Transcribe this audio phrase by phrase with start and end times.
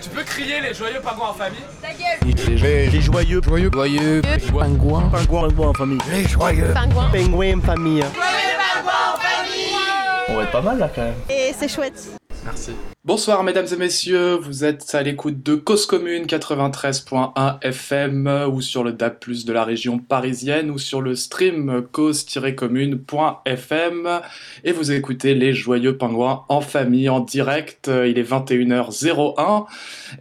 [0.00, 4.22] Tu peux crier les joyeux pingouins en famille Ta gueule Les, les joyeux, joyeux, joyeux,
[4.22, 5.10] Pingouin.
[5.10, 5.98] pingouins, pingouins en famille.
[6.10, 6.72] Les joyeux.
[6.72, 8.04] Pingouin Pingouins en famille.
[10.28, 11.14] On va être pas mal là quand même.
[11.28, 12.08] Et c'est chouette.
[12.44, 12.72] Merci.
[13.10, 18.84] Bonsoir mesdames et messieurs, vous êtes à l'écoute de Cause Commune 93.1 FM ou sur
[18.84, 24.20] le DAB+, de la région parisienne ou sur le stream cause-commune.fm
[24.62, 29.64] et vous écoutez les joyeux pingouins en famille en direct, il est 21h01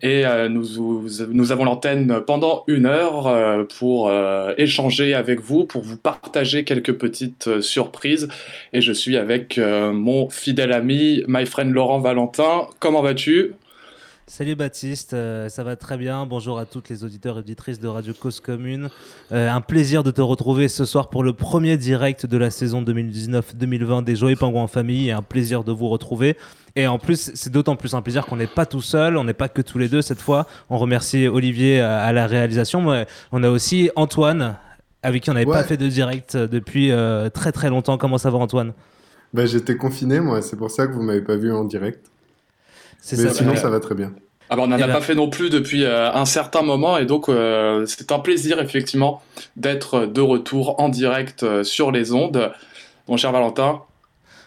[0.01, 5.65] et euh, nous, nous avons l'antenne pendant une heure euh, pour euh, échanger avec vous,
[5.65, 8.29] pour vous partager quelques petites surprises.
[8.73, 13.53] Et je suis avec mon fidèle ami, my friend Laurent Valentin comment vas-tu?
[14.27, 16.27] Salut Baptiste, euh, ça va très bien.
[16.27, 18.89] Bonjour à toutes les auditeurs et auditrices de Radio Cause Commune.
[19.31, 22.83] Euh, un plaisir de te retrouver ce soir pour le premier direct de la saison
[22.83, 26.37] 2019-2020 des Joyeux Pingouins en famille et un plaisir de vous retrouver.
[26.75, 29.33] Et en plus, c'est d'autant plus un plaisir qu'on n'est pas tout seul, on n'est
[29.33, 30.45] pas que tous les deux cette fois.
[30.69, 32.81] On remercie Olivier à, à la réalisation.
[32.81, 34.57] mais on a aussi Antoine,
[35.01, 35.53] avec qui on n'avait Ouais.
[35.53, 37.97] pas fait de direct depuis euh, très très longtemps.
[37.97, 38.73] Comment ça va Antoine?
[39.33, 42.11] Bah, j'étais confiné, moi, c'est pour ça que vous m'avez pas vu en direct.
[43.01, 43.33] C'est Mais ça.
[43.35, 44.13] sinon, ça va très bien.
[44.51, 46.63] Ah bah on n'en Eh a ben- pas fait non plus depuis euh, un certain
[46.63, 49.21] moment et donc euh, c'est un plaisir effectivement
[49.55, 52.51] d'être de retour en direct euh, sur les ondes.
[53.07, 53.81] Mon cher Valentin,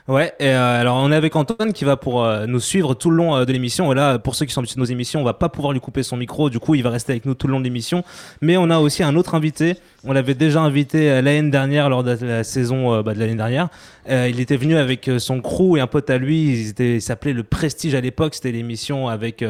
[0.09, 3.17] Ouais, euh, alors on est avec Antoine qui va pour euh, nous suivre tout le
[3.17, 3.93] long euh, de l'émission.
[3.93, 5.79] Et là, pour ceux qui sont habitués de nos émissions, on va pas pouvoir lui
[5.79, 6.51] couper son micro.
[6.51, 8.03] Du coup, il va rester avec nous tout le long de l'émission.
[8.41, 9.77] Mais on a aussi un autre invité.
[10.05, 13.69] On l'avait déjà invité l'année dernière lors de la saison bah, de l'année dernière.
[14.09, 16.73] Il était venu avec son crew et un pote à lui.
[16.77, 18.35] Il s'appelait Le Prestige à l'époque.
[18.35, 19.45] C'était l'émission avec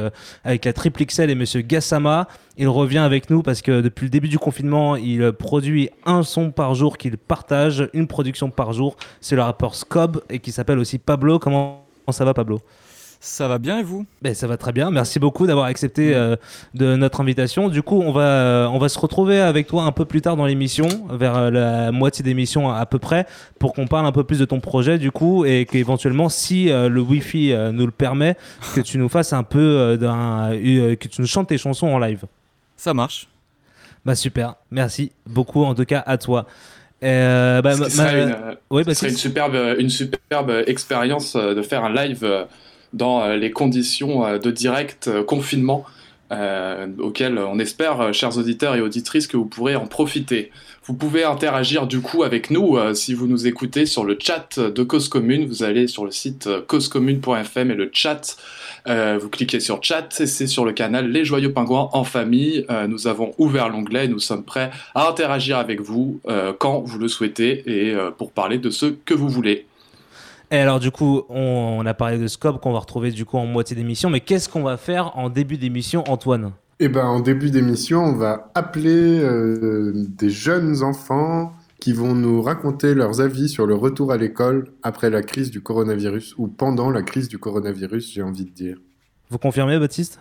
[0.44, 2.28] avec la Triple XL et Monsieur Gassama.
[2.59, 6.50] Il revient avec nous parce que depuis le début du confinement, il produit un son
[6.50, 8.97] par jour qu'il partage, une production par jour.
[9.22, 11.39] C'est le rappeur Scob et qui s'appelle aussi Pablo.
[11.39, 12.61] Comment ça va, Pablo?
[13.25, 14.05] Ça va bien et vous?
[14.21, 14.91] Ben, ça va très bien.
[14.91, 16.34] Merci beaucoup d'avoir accepté euh,
[16.75, 17.69] de notre invitation.
[17.69, 20.37] Du coup, on va, euh, on va se retrouver avec toi un peu plus tard
[20.37, 23.29] dans l'émission, vers euh, la moitié d'émission à, à peu près,
[23.61, 27.00] pour qu'on parle un peu plus de ton projet, du coup, et qu'éventuellement, si le
[27.00, 28.37] Wi-Fi nous le permet,
[28.75, 32.25] que tu nous fasses un peu d'un, que tu nous chantes tes chansons en live.
[32.77, 33.28] Ça marche.
[34.05, 36.47] Bah super, merci beaucoup en tout cas à toi.
[37.03, 38.37] Euh, bah, ma- serait une,
[38.71, 42.45] Oui, ce serait une Baptiste superbe, une superbe expérience euh, de faire un live euh,
[42.93, 45.85] dans euh, les conditions de direct confinement
[46.31, 50.51] euh, auxquelles on espère, chers auditeurs et auditrices, que vous pourrez en profiter.
[50.85, 54.59] Vous pouvez interagir du coup avec nous euh, si vous nous écoutez sur le chat
[54.59, 55.47] de Cause Commune.
[55.47, 58.37] Vous allez sur le site causecommune.fm et le chat,
[58.88, 62.65] euh, vous cliquez sur chat et c'est sur le canal Les Joyeux Pingouins en famille.
[62.70, 66.98] Euh, nous avons ouvert l'onglet, nous sommes prêts à interagir avec vous euh, quand vous
[66.98, 69.66] le souhaitez et euh, pour parler de ce que vous voulez.
[70.50, 73.38] Et alors du coup, on, on a parlé de Scope qu'on va retrouver du coup
[73.38, 76.53] en moitié d'émission, mais qu'est-ce qu'on va faire en début d'émission, Antoine?
[76.82, 82.41] Et ben, en début d'émission, on va appeler euh, des jeunes enfants qui vont nous
[82.43, 86.91] raconter leurs avis sur le retour à l'école après la crise du coronavirus ou pendant
[86.91, 88.76] la crise du coronavirus, j'ai envie de dire.
[89.31, 90.21] Vous confirmez, Baptiste?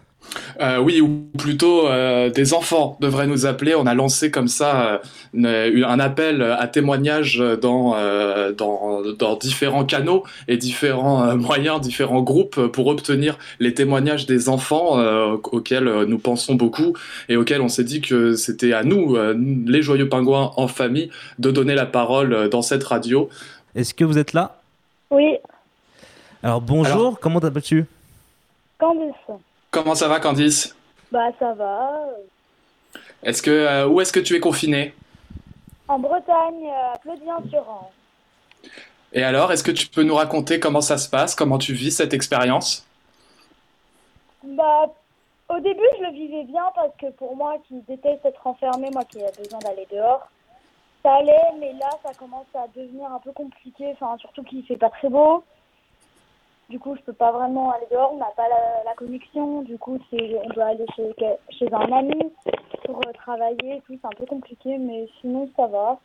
[0.61, 3.75] Euh, oui, ou plutôt euh, des enfants devraient nous appeler.
[3.75, 5.01] On a lancé comme ça
[5.35, 11.35] euh, une- un appel à témoignages dans, euh, dans, dans différents canaux et différents euh,
[11.35, 16.95] moyens, différents groupes pour obtenir les témoignages des enfants euh, auxquels nous pensons beaucoup
[17.27, 21.09] et auxquels on s'est dit que c'était à nous, euh, les joyeux pingouins en famille,
[21.39, 23.27] de donner la parole dans cette radio.
[23.75, 24.59] Est-ce que vous êtes là?
[25.09, 25.35] Oui,
[26.43, 27.85] Alors bonjour, Alors- comment t'appelles-tu?
[28.79, 29.13] Candice.
[29.71, 30.75] Comment ça va, Candice?
[31.13, 32.07] Bah ça va.
[33.23, 34.93] Est-ce que euh, où est-ce que tu es confiné
[35.87, 37.89] En Bretagne, à Plodien-sur-An.
[39.13, 41.91] Et alors, est-ce que tu peux nous raconter comment ça se passe, comment tu vis
[41.91, 42.85] cette expérience?
[44.43, 44.87] Bah
[45.49, 49.03] au début je le vivais bien parce que pour moi qui déteste être enfermé, moi
[49.05, 50.29] qui ai besoin d'aller dehors,
[51.03, 54.77] ça allait, mais là ça commence à devenir un peu compliqué, enfin surtout qu'il fait
[54.77, 55.43] pas très beau.
[56.71, 59.61] Du coup, je peux pas vraiment aller dehors, on n'a pas la, la connexion.
[59.63, 61.13] Du coup, c'est, on doit aller chez,
[61.59, 62.13] chez un ami
[62.85, 63.81] pour euh, travailler.
[63.89, 65.99] C'est un peu compliqué, mais sinon ça va.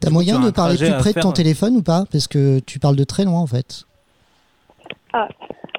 [0.00, 2.04] T'as moyen Tu as de parler plus près de ton téléphone ou pas?
[2.12, 3.84] Parce que tu parles de très loin en fait.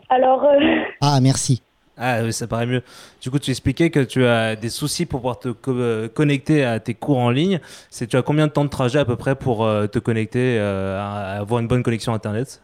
[0.09, 0.59] Alors, euh,
[1.01, 1.61] Ah, merci.
[1.95, 2.81] Ah oui, ça paraît mieux.
[3.21, 6.65] Du coup, tu expliquais que tu as des soucis pour pouvoir te co- euh, connecter
[6.65, 7.59] à tes cours en ligne.
[7.91, 10.57] C'est tu as combien de temps de trajet à peu près pour euh, te connecter,
[10.59, 12.63] euh, à avoir une bonne connexion internet?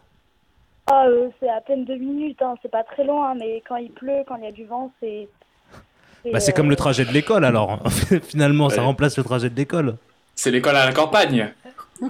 [0.91, 2.56] Ah, euh, c'est à peine deux minutes, hein.
[2.63, 5.30] c'est pas très loin, mais quand il pleut, quand il y a du vent, c'est.
[6.31, 7.80] Bah, c'est euh, comme le trajet de l'école alors.
[8.24, 9.97] Finalement, ça remplace le trajet de l'école.
[10.33, 11.53] C'est l'école à la campagne.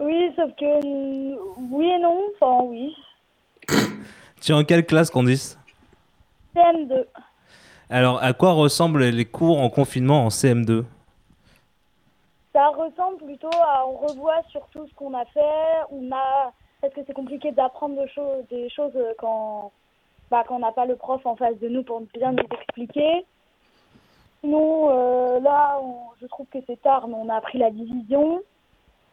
[0.00, 0.64] Oui, sauf que.
[0.64, 1.36] euh,
[1.70, 2.92] Oui et non, enfin oui.
[4.40, 5.56] Tu es en quelle classe, Candice?
[6.56, 7.04] CM2.
[7.88, 10.82] Alors, à quoi ressemblent les cours en confinement en CM2
[12.52, 15.84] Ça ressemble plutôt à on revoit surtout ce qu'on a fait.
[15.92, 16.52] On a
[16.82, 18.04] parce que c'est compliqué d'apprendre
[18.50, 19.72] des choses quand
[20.30, 23.24] bah, quand on n'a pas le prof en face de nous pour bien nous expliquer.
[24.40, 28.42] Sinon, euh, là, on- je trouve que c'est tard, mais on a appris la division.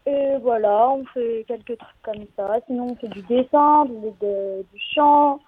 [0.05, 2.55] Et voilà, on fait quelques trucs comme ça.
[2.65, 5.39] Sinon, on fait du dessin, du, chant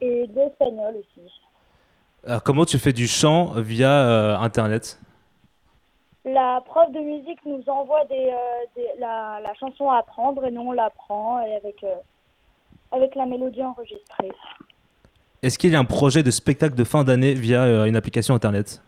[0.00, 1.28] et de l'espagnol aussi.
[2.24, 4.98] Alors, comment tu fais du chant via euh, Internet?
[6.24, 10.50] La prof de musique nous envoie des, euh, des- la, la chanson à apprendre et
[10.52, 11.94] nous on l'apprend avec, euh,
[12.92, 14.30] avec la mélodie enregistrée.
[15.42, 18.34] Est-ce qu'il y a un projet de spectacle de fin d'année via euh, une application
[18.36, 18.80] Internet?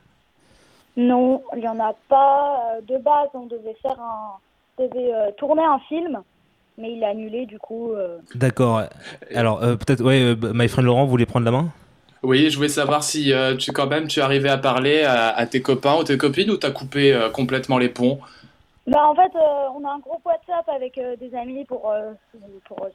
[0.96, 2.76] Non, il n'y en a pas.
[2.86, 4.34] De base, on devait faire un,
[4.78, 6.22] devait euh, tourner un film,
[6.78, 7.90] mais il a annulé du coup.
[7.90, 8.19] euh.
[8.36, 8.82] D'accord.
[9.34, 11.69] Alors, euh, peut-être, ouais, My Friend Laurent, vous voulez prendre la main?
[12.25, 15.61] Oui, je voulais savoir si euh, tu quand même tu arrivais à parler à, tes
[15.61, 18.19] copains ou tes copines ou t'as coupé euh, complètement les ponts?
[18.87, 21.93] Bah, en fait, euh, on a un groupe WhatsApp avec des amis pour,
[22.65, 22.88] pour,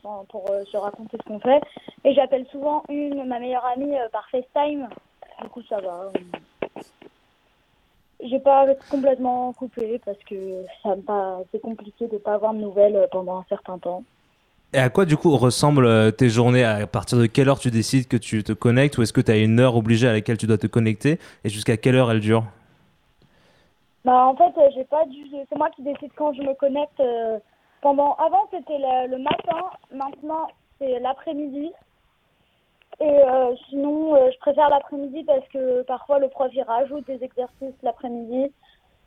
[0.72, 1.62] se raconter ce qu'on fait.
[2.04, 4.88] Et j'appelle souvent une, ma meilleure amie, par FaceTime.
[5.44, 6.12] Du coup, ça va.
[8.24, 13.08] J'ai pas complètement coupé parce que ça me c'est compliqué de pas avoir de nouvelles
[13.12, 14.04] pendant un certain temps.
[14.72, 16.64] Et à quoi du coup ressemblent euh, tes journées?
[16.64, 19.32] À partir de quelle heure tu décides que tu te connectes ou est-ce que tu
[19.32, 21.20] as une heure obligée à laquelle tu dois te connecter?
[21.44, 22.44] Et jusqu'à quelle heure elle dure?
[24.06, 25.26] Bah, en fait, euh, j'ai pas dû.
[25.32, 27.00] C'est moi qui décide quand je me connecte.
[27.00, 27.40] euh,
[27.82, 28.14] pendant.
[28.16, 29.72] Avant, c'était le, matin.
[29.92, 31.72] Maintenant, c'est l'après-midi.
[33.02, 33.22] Et
[33.70, 38.52] sinon, je préfère l'après-midi parce que parfois le prof il rajoute des exercices l'après-midi.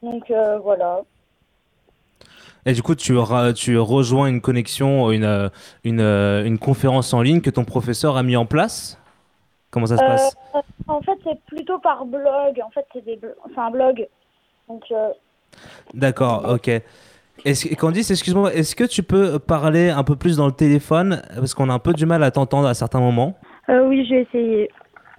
[0.02, 0.32] Donc
[0.62, 1.02] voilà.
[2.64, 3.16] Et du coup, tu,
[3.56, 5.48] tu rejoins une connexion, une, euh,
[5.84, 8.98] une, euh, une conférence en ligne que ton professeur a mis en place?
[9.70, 10.36] Comment ça se passe?
[10.54, 12.60] Euh, en fait, c'est plutôt par blog.
[12.64, 14.06] En fait, c'est blo- un blog.
[14.68, 15.08] Donc euh,
[15.94, 16.70] D'accord, ok.
[17.44, 21.22] Est-ce Candice, excuse-moi, est-ce que tu peux parler un peu plus dans le téléphone?
[21.34, 23.36] Parce qu'on a un peu du mal à t'entendre à certains moments.
[23.68, 24.70] euh, oui, j'ai essayé.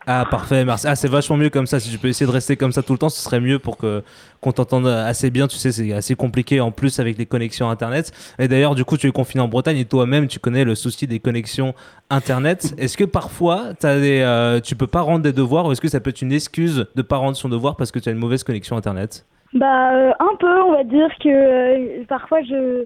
[0.05, 0.85] Ah, parfait, merci.
[0.87, 1.79] Ah, c'est vachement mieux comme ça.
[1.79, 3.77] Si tu peux essayer de rester comme ça tout le temps, ce serait mieux pour
[3.77, 4.03] que
[4.41, 5.47] qu'on t'entende assez bien.
[5.47, 8.11] Tu sais, c'est assez compliqué en plus avec les connexions Internet.
[8.37, 11.07] Et d'ailleurs, du coup, tu es confiné en Bretagne et toi-même, tu connais le souci
[11.07, 11.73] des connexions
[12.09, 12.73] Internet.
[12.77, 15.87] Est-ce que parfois, as des, euh, tu peux pas rendre des devoirs ou est-ce que
[15.87, 18.17] ça peut être une excuse de pas rendre son devoir parce que tu as une
[18.19, 19.25] mauvaise connexion Internet?
[19.53, 22.83] Bah, euh, un peu, on va dire que euh, parfois je,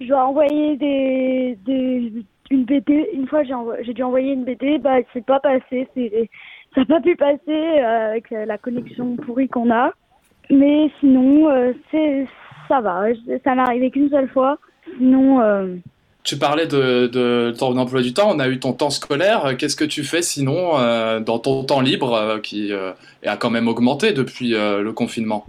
[0.00, 2.12] je dois envoyer des, des,
[2.50, 3.08] une BD.
[3.14, 6.28] Une fois, j'ai envo- dû envoyer une BD, bah, c'est pas passé, c'est,
[6.74, 9.92] ça n'a pas pu passer euh, avec la connexion pourrie qu'on a.
[10.50, 12.26] Mais sinon, euh, c'est,
[12.68, 13.06] ça va,
[13.44, 14.58] ça m'est arrivé qu'une seule fois.
[14.96, 15.76] Sinon, euh,
[16.24, 19.56] Tu parlais de, de ton emploi du temps, on a eu ton temps scolaire.
[19.58, 20.72] Qu'est-ce que tu fais sinon
[21.20, 25.44] dans ton temps libre qui a quand même augmenté depuis le confinement?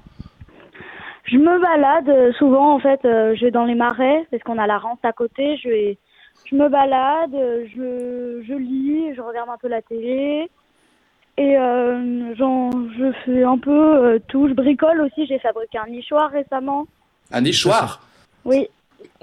[1.25, 4.77] Je me balade souvent en fait, je vais dans les marais parce qu'on a la
[4.77, 5.97] rente à côté, je vais
[6.45, 7.35] je me balade,
[7.75, 10.49] je, je lis, je regarde un peu la télé
[11.41, 16.29] et euh, je fais un peu euh, tout, je bricole aussi, j'ai fabriqué un nichoir
[16.29, 16.85] récemment.
[17.31, 18.07] Un nichoir?
[18.45, 18.67] Oui.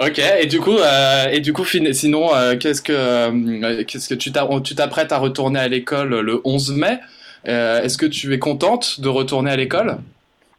[0.01, 2.29] Ok, et du coup, euh, et du coup sinon,
[2.61, 6.99] qu'est-ce que, qu'est-ce que tu t'a- tu t'apprêtes à retourner à l'école le 11 mai?
[7.45, 9.99] Est-ce que tu es contente de retourner à l'école?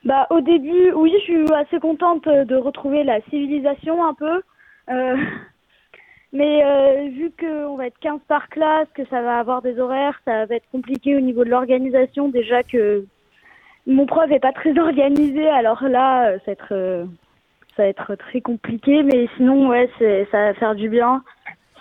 [0.05, 4.41] Bah au début, oui, je suis assez contente de retrouver la civilisation un peu.
[6.31, 10.19] Mais euh, vu qu'on va être 15 par classe, que ça va avoir des horaires,
[10.25, 12.29] ça va être compliqué au niveau de l'organisation.
[12.29, 13.05] Déjà que
[13.87, 17.05] mon prof est pas très organisé, alors là, euh, ça va être, euh,
[17.75, 19.01] ça va être très compliqué.
[19.01, 21.23] Mais sinon, ouais, c'est, ça va faire du bien.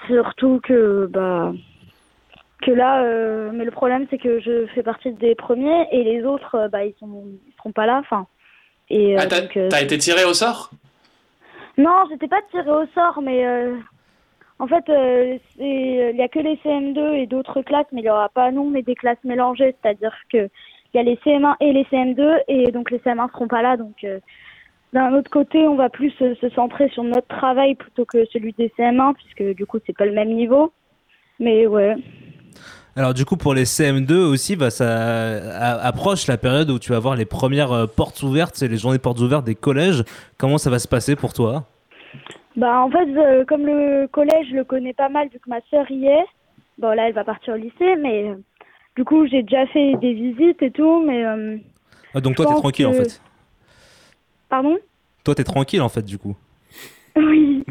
[0.06, 1.52] Surtout que, bah,
[2.62, 6.24] que là, euh, mais le problème c'est que je fais partie des premiers et les
[6.24, 7.98] autres, bah, ils sont, ils seront pas là.
[7.98, 8.26] Enfin,
[8.88, 10.70] et Ah, t'as été tiré au sort?
[11.76, 13.44] Non, j'étais pas tirée au sort, mais
[14.58, 18.06] en fait, euh, c'est- il y a que les CM2 et d'autres classes, mais il
[18.06, 20.48] y aura pas non, mais des classes mélangées, c'est-à-dire que
[20.94, 23.76] il y a les CM1 et les CM2 et donc les CM1 seront pas là,
[23.76, 24.04] donc.
[24.04, 24.18] euh,
[24.94, 28.72] d'un autre côté, on va plus se, centrer sur notre travail plutôt que celui des
[28.78, 30.72] CM1, puisque du coup, c'est pas le même niveau.
[31.38, 31.94] Mais ouais.
[32.96, 36.98] Alors du coup pour les CM2 aussi, bah, ça approche la période où tu vas
[36.98, 40.02] voir les premières euh, portes ouvertes, c'est les journées portes ouvertes des collèges.
[40.36, 41.66] Comment ça va se passer pour toi?
[42.58, 45.60] Bah en fait, euh, comme le collège, je le connais pas mal vu que ma
[45.70, 46.24] sœur y est.
[46.78, 48.34] Bon là, elle va partir au lycée, mais euh,
[48.96, 51.56] du coup, j'ai déjà fait des visites et tout, mais euh,
[52.14, 53.20] Ah, Donc toi t'es tranquille en fait.
[54.48, 54.76] pardon?
[55.24, 56.36] Toi t'es tranquille en fait du coup.
[57.16, 57.64] Oui,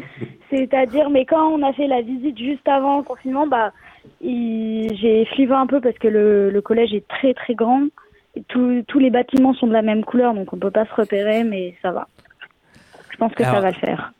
[0.50, 3.72] c'est-à-dire, mais quand on a fait la visite juste avant le confinement, bah,
[4.22, 7.86] il- j'ai flippé un peu parce que le, le collège est très très grand
[8.48, 11.44] tous tous les bâtiments sont de la même couleur, donc on peut pas se repérer,
[11.44, 12.08] mais ça va.
[13.10, 14.12] Je pense que ça va le faire.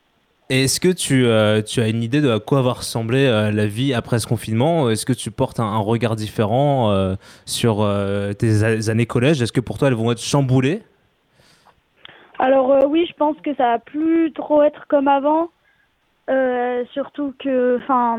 [0.50, 3.66] Est-ce que tu, euh, tu as une idée de à quoi va ressembler euh, la
[3.66, 4.88] vie après ce confinement?
[4.88, 7.86] Est-ce que tu portes un, regard différent euh, sur
[8.38, 9.42] tes années collège?
[9.42, 10.82] Est-ce que pour toi elles vont être chamboulées?
[12.38, 15.50] Alors oui, je pense que ça va plus trop être comme avant.
[16.94, 18.18] Surtout que, enfin,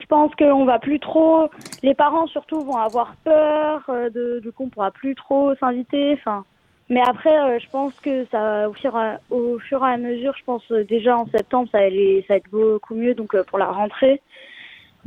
[0.00, 1.48] je pense qu'on va plus trop.
[1.84, 6.14] Les parents surtout vont avoir peur de, de qu'on pourra plus trop s'inviter.
[6.14, 6.44] Enfin,
[6.88, 10.34] mais après, euh, je pense que ça, au fur, à- au fur et à mesure,
[10.38, 13.14] je pense euh, déjà en septembre, ça va, aller- ça va être beaucoup mieux.
[13.14, 14.20] Donc euh, pour la rentrée.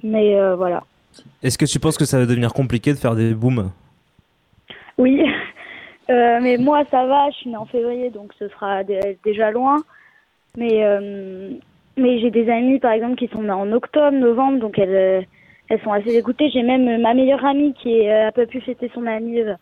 [0.04, 0.84] Mais euh, voilà.
[1.44, 3.72] Est-ce que tu penses que ça va devenir compliqué de faire des booms?
[4.98, 5.22] Oui,
[6.10, 9.50] Euh, mais moi ça va, je suis née en février, donc ce sera dé- déjà
[9.52, 9.78] loin.
[10.58, 11.52] Mais, euh,
[11.96, 15.26] mais j'ai des amies par exemple qui sont nées en octobre, novembre, donc elles,
[15.70, 16.50] elles sont assez dégoûtées.
[16.50, 19.56] J'ai même ma meilleure amie qui euh, a pas pu fêter son, anniv-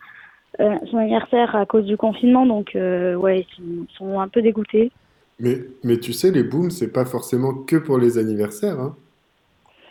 [0.58, 4.90] euh, son anniversaire à cause du confinement, donc euh, ouais, ils sont, un peu dégoûtés.
[5.38, 8.78] Mais, mais tu sais, les booms, c'est pas forcément que pour les anniversaires.
[8.80, 8.96] Hein.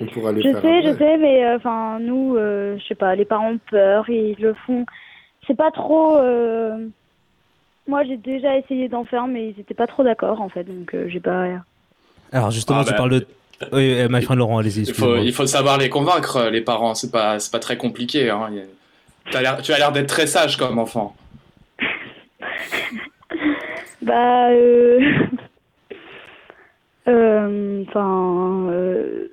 [0.02, 2.96] On pourra les Je faire sais, je sais, mais euh, enfin nous, euh, je sais
[2.96, 4.86] pas, les parents ont peur, ils le font.
[5.48, 6.18] C'est pas trop.
[6.18, 6.88] euh,
[7.88, 10.94] Moi, j'ai déjà essayé d'en faire, mais ils étaient pas trop d'accord en fait, donc
[10.94, 11.46] euh, j'ai pas.
[12.32, 13.28] Alors justement, Ah, tu bah, parles de...
[13.74, 14.84] Oui, Laurent, allez-y.
[14.84, 16.96] Il faut, il faut savoir les convaincre, les parents.
[16.96, 18.30] C'est pas, c'est pas très compliqué.
[18.30, 18.50] Hein.
[19.32, 21.16] Tu as l'air d'être très sage comme enfant.
[24.02, 25.02] Bah, euh...
[27.10, 29.28] euh, enfin, euh,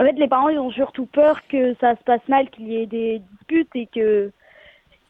[0.00, 2.76] en fait, les parents ils ont surtout peur que ça se passe mal, qu'il y
[2.76, 4.32] ait des disputes et que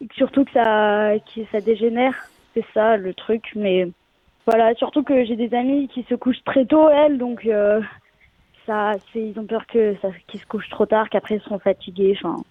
[0.01, 2.15] et surtout que ça, que ça dégénère.
[2.55, 3.89] C'est ça le truc, mais
[4.47, 7.81] voilà, surtout que j'ai des amis qui se couchent très tôt, elles, donc euh,
[8.67, 12.17] ça, ils ont peur que ça, qu'ils se couchent trop tard, qu'après ils seront fatigués.
[12.17, 12.43] Enfin,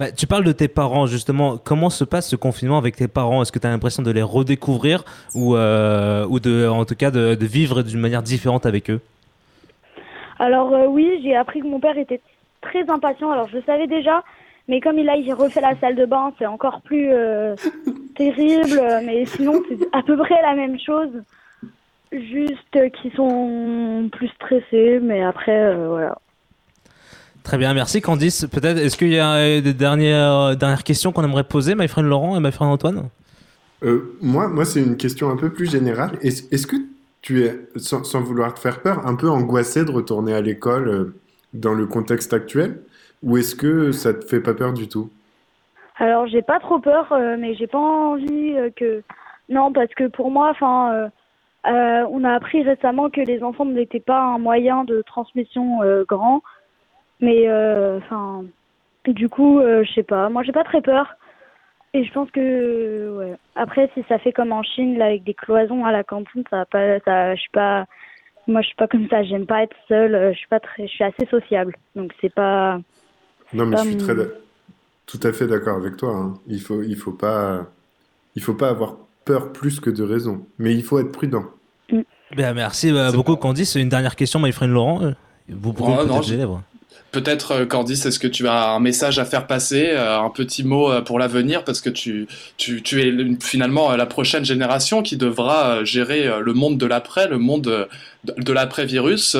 [0.00, 1.56] Bah, tu parles de tes parents, justement.
[1.56, 3.42] Comment se passe ce confinement avec tes parents?
[3.42, 7.12] Est-ce que tu as l'impression de les redécouvrir ou, euh, ou de, en tout cas
[7.12, 9.00] de, de vivre d'une manière différente avec eux?
[10.40, 12.20] Alors euh, oui, j'ai appris que mon père était
[12.60, 13.30] très impatient.
[13.30, 14.24] Alors je le savais déjà,
[14.66, 17.54] mais comme il a il refait la salle de bain, c'est encore plus euh,
[18.16, 18.82] terrible.
[19.04, 21.22] Mais sinon, c'est à peu près la même chose.
[22.10, 26.18] Juste qu'ils sont plus stressés, mais après, voilà.
[27.44, 28.46] Très bien, merci Candice.
[28.46, 32.08] Peut-être, est-ce qu'il y a euh, des dernières, dernières questions qu'on aimerait poser, my friend
[32.08, 33.10] Laurent et my friend Antoine?
[33.84, 36.18] Euh, moi, moi c'est une question un peu plus générale.
[36.22, 36.76] Est-ce que
[37.20, 40.88] tu es, sans, sans vouloir te faire peur, un peu angoissé de retourner à l'école
[40.88, 41.14] euh,
[41.52, 42.80] dans le contexte actuel?
[43.22, 45.10] Ou est-ce que ça te fait pas peur du tout?
[45.96, 49.02] Alors j'ai pas trop peur, euh, mais j'ai pas envie euh, que.
[49.48, 51.08] Non, parce que pour moi, enfin, euh,
[51.66, 56.04] euh, on a appris récemment que les enfants n'étaient pas un moyen de transmission euh,
[56.08, 56.42] grand,
[57.20, 58.44] mais euh, enfin,
[59.06, 60.28] du coup, euh, je sais pas.
[60.28, 61.06] Moi, j'ai pas très peur,
[61.92, 63.34] et je pense que, ouais.
[63.54, 66.58] Après, si ça fait comme en Chine, là, avec des cloisons à la cantine, ça
[66.58, 67.86] va pas, ça, je suis pas.
[68.46, 69.22] Moi, je suis pas comme ça.
[69.22, 70.14] J'aime pas être seule.
[70.14, 72.78] euh, Je suis pas très, je suis assez sociable, donc c'est pas.
[73.54, 74.14] Non, mais pas je suis très,
[75.06, 76.10] tout à fait d'accord avec toi.
[76.14, 76.34] hein.
[76.46, 77.66] Il faut, il faut pas,
[78.34, 81.44] il faut pas avoir peur plus que de raison, mais il faut être prudent.
[82.36, 83.40] Ben, Merci beaucoup bon.
[83.40, 83.76] Candice.
[83.76, 85.12] Une dernière question, my friend Laurent.
[85.48, 86.62] Vous pouvez Oh, non, les lèvres.
[87.14, 90.64] Peut-être, euh, Candice, est-ce que tu as un message à faire passer, euh, un petit
[90.64, 92.26] mot euh, pour l'avenir, parce que tu,
[92.58, 97.86] es le- finalement la prochaine génération qui devra gérer le monde de l'après, le monde
[98.24, 99.36] de, l'après-virus.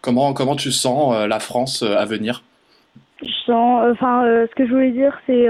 [0.00, 2.44] Comment, comment tu sens la France à venir?
[3.20, 5.46] Je sens, enfin, ce que je voulais dire, c'est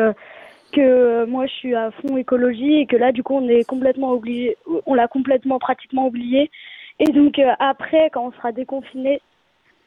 [0.73, 4.12] que moi, je suis à fond écologie et que là, du coup, on est complètement
[4.12, 4.56] obligé,
[4.87, 6.50] on l'a complètement, pratiquement oublié.
[6.99, 9.21] Et donc après, quand on sera déconfiné,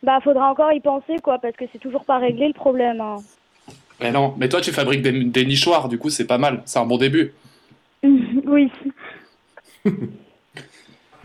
[0.06, 3.02] bah, faudra encore y penser, quoi, parce que c'est toujours pas réglé le problème.
[3.02, 3.18] hein.
[4.00, 6.80] Mais non, mais toi tu fabriques des, des nichoirs, du coup c'est pas mal, c'est
[6.80, 7.34] un bon début.
[8.04, 8.72] oui.
[9.86, 9.90] Eh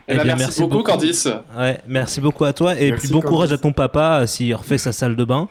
[0.09, 0.91] Eh ben, bien, merci, merci beaucoup, beaucoup.
[0.91, 1.29] Candice.
[1.57, 4.53] Ouais, merci beaucoup à toi et Merci, puis bon courage à ton papa euh, s'il
[4.57, 5.49] refait sa salle de bain.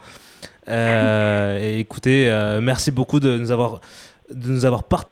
[0.68, 3.80] Euh, et écoutez, euh, merci beaucoup de nous avoir
[4.30, 5.10] de nous avoir partagé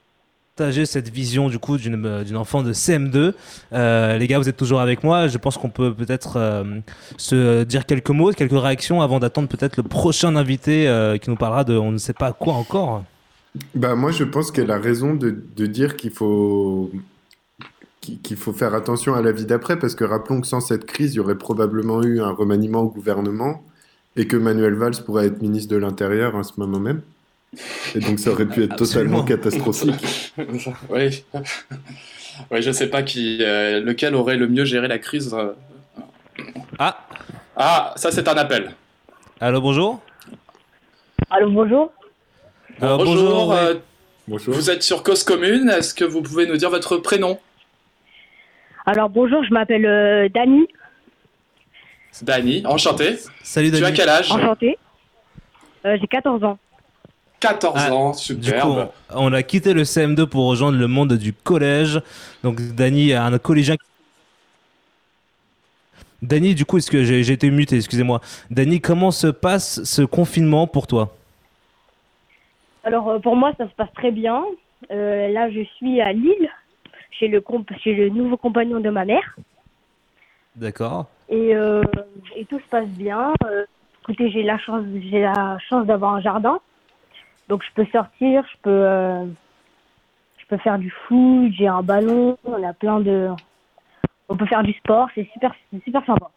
[0.85, 3.33] cette vision du coup d'une euh, enfant de CM2.
[3.73, 5.29] Euh, les gars, vous êtes toujours avec moi.
[5.29, 6.81] Je pense qu'on peut peut-être euh,
[7.17, 10.87] se dire quelques mots, quelques réactions avant d'attendre peut-être le prochain invité
[11.21, 13.05] qui nous parlera de on ne sait pas quoi encore.
[13.75, 15.31] Bah, moi, je pense qu'elle a raison de,
[15.67, 16.91] dire qu'il faut,
[18.01, 21.15] qu'il faut faire attention à la vie d'après, parce que rappelons que sans cette crise,
[21.15, 23.63] il y aurait probablement eu un remaniement au gouvernement
[24.17, 27.03] et que Manuel Valls pourrait être ministre de l'Intérieur à ce moment même.
[27.95, 29.23] Et donc, ça aurait pu être Absolument.
[29.23, 30.33] totalement catastrophique.
[30.91, 31.25] oui.
[32.51, 35.33] oui, je sais pas qui, euh, lequel aurait le mieux géré la crise.
[35.35, 35.53] euh.
[36.79, 37.07] Ah,
[37.57, 38.73] Ah, ça c'est un appel.
[39.41, 40.01] allô, bonjour.
[41.31, 41.93] Allô, bonjour.
[42.81, 43.75] Alors, bonjour, bonjour, euh,
[44.29, 44.55] Bonjour.
[44.55, 47.41] Vous êtes sur Cause Commune, est-ce que vous pouvez nous dire votre prénom?
[48.85, 50.67] Alors bonjour, je m'appelle euh, Dani.
[52.23, 53.19] Dani, enchanté.
[53.43, 53.87] Salut Tu Dani.
[53.87, 54.31] as quel âge?
[54.33, 54.79] Enchantée.
[55.87, 56.59] Euh, J'ai 14 ans.
[57.41, 58.89] 14 Ah, ans, Du coup, superbe.
[59.15, 62.01] on, a quitté le CM2 pour rejoindre le monde du collège.
[62.43, 63.77] Donc Dani, un collégien.
[66.21, 68.21] Dani, du coup, est-ce que j'ai été muté, excusez-moi.
[68.51, 71.15] Dani, comment se passe ce confinement pour toi?
[72.83, 74.45] Alors euh, pour moi, ça se passe très bien.
[74.91, 76.51] Euh, là, je suis à Lille,
[77.11, 79.37] chez le, comp- chez le nouveau compagnon de ma mère.
[80.57, 81.07] D'accord.
[81.29, 81.83] Et, euh,
[82.35, 83.33] et tout se passe bien.
[83.45, 83.65] Euh,
[84.03, 86.59] écoutez, j'ai la chance, j'ai la chance d'avoir un jardin.
[87.49, 89.27] Donc je peux sortir, je peux, euh,
[90.37, 93.29] je peux faire du foot, j'ai un ballon, on a plein de...
[94.29, 96.31] On peut faire du sport, c'est super, c'est super sympa.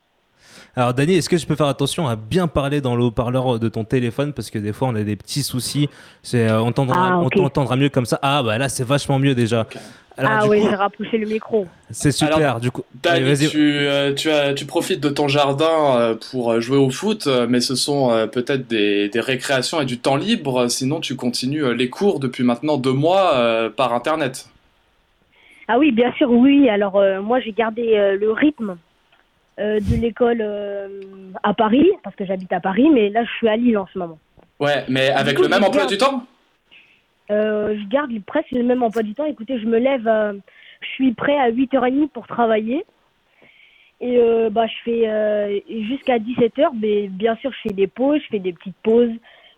[0.76, 3.70] Alors Dani, est-ce que tu peux faire attention à bien parler dans le haut-parleur de
[3.70, 4.34] ton téléphone?
[4.34, 5.90] Parce que des fois on a des petits soucis.
[6.24, 8.20] C'est euh, on t'entendra Ah, t'entendra mieux comme ça.
[8.22, 9.68] Ah bah là c'est vachement mieux déjà.
[10.18, 11.68] Alors, ah oui, j'ai rapproché le micro.
[11.90, 12.38] c'est super.
[12.38, 13.48] Alors, du coup, Dani, vas-y.
[13.48, 17.62] tu, euh, tu, as, tu profites de ton jardin euh, pour jouer au foot, mais
[17.62, 21.90] ce sont euh, peut-être des, des récréations et du temps libre, sinon tu continues les
[21.90, 24.48] cours depuis maintenant deux mois euh, par Internet.
[25.74, 26.68] Ah oui, bien sûr, oui.
[26.70, 28.76] Alors euh, moi, j'ai gardé euh, le rythme
[29.80, 30.88] de l'école euh,
[31.44, 33.98] à Paris, parce que j'habite à Paris, mais là, je suis à Lille en ce
[34.00, 34.20] moment.
[34.60, 36.24] Ouais, mais avec coup, le même emploi garde- du temps?
[37.32, 39.26] Euh, je garde presque le même emploi du temps.
[39.26, 40.34] Écoutez, je me lève, euh,
[40.82, 42.86] je suis prêt à 8h30 pour travailler.
[44.02, 48.20] Et euh, bah, je fais euh, jusqu'à 17h, mais bien sûr, je fais des pauses,
[48.24, 49.12] je fais des petites pauses.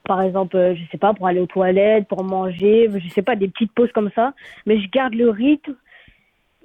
[0.05, 3.35] Par exemple, euh, je sais pas, pour aller aux toilettes, pour manger, je sais pas,
[3.37, 4.33] des petites pauses comme ça.
[4.65, 5.75] Mais je garde le rythme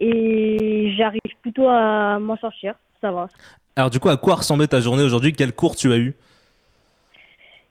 [0.01, 2.75] et j'arrive plutôt à m'en sortir.
[3.01, 3.29] Ça va.
[3.77, 5.33] Alors du coup, à quoi ressemblait ta journée aujourd'hui?
[5.33, 6.15] Quel cours tu as eu?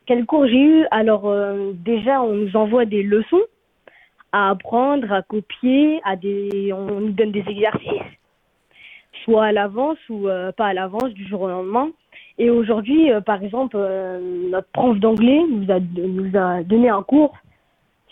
[0.06, 0.86] Quel cours j'ai eu?
[0.92, 3.42] Alors euh, déjà, on nous envoie des leçons
[4.32, 7.92] à apprendre, à copier, à des, on nous donne des exercices,
[9.24, 11.90] soit à l'avance ou euh, pas à l'avance du jour au lendemain.
[12.38, 17.04] Et aujourd'hui, euh, par exemple, euh, notre prof d'anglais nous a, nous a donné un
[17.04, 17.36] cours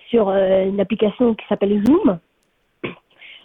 [0.10, 2.20] sur une application qui s'appelle Zoom.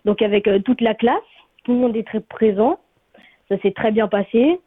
[0.05, 1.17] Donc avec toute la classe,
[1.65, 2.79] tout le monde est très présent.
[3.51, 4.61] Ça s'est très bien passé.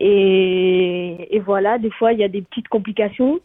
[0.00, 3.40] Et, et voilà, des fois, il y a des petites complications.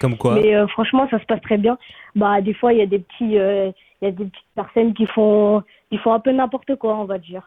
[0.00, 1.76] Comme quoi Mais euh, franchement, ça se passe très bien.
[2.14, 4.94] Bah, des fois, il y a des petits, euh, il y a des petites personnes
[4.94, 7.42] qui font, qui font un peu n'importe quoi, on va dire.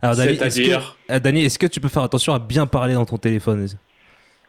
[0.00, 2.66] Alors Dani, est-ce C'est-à-dire que, euh, Dani, est-ce que tu peux faire attention à bien
[2.66, 3.66] parler dans ton téléphone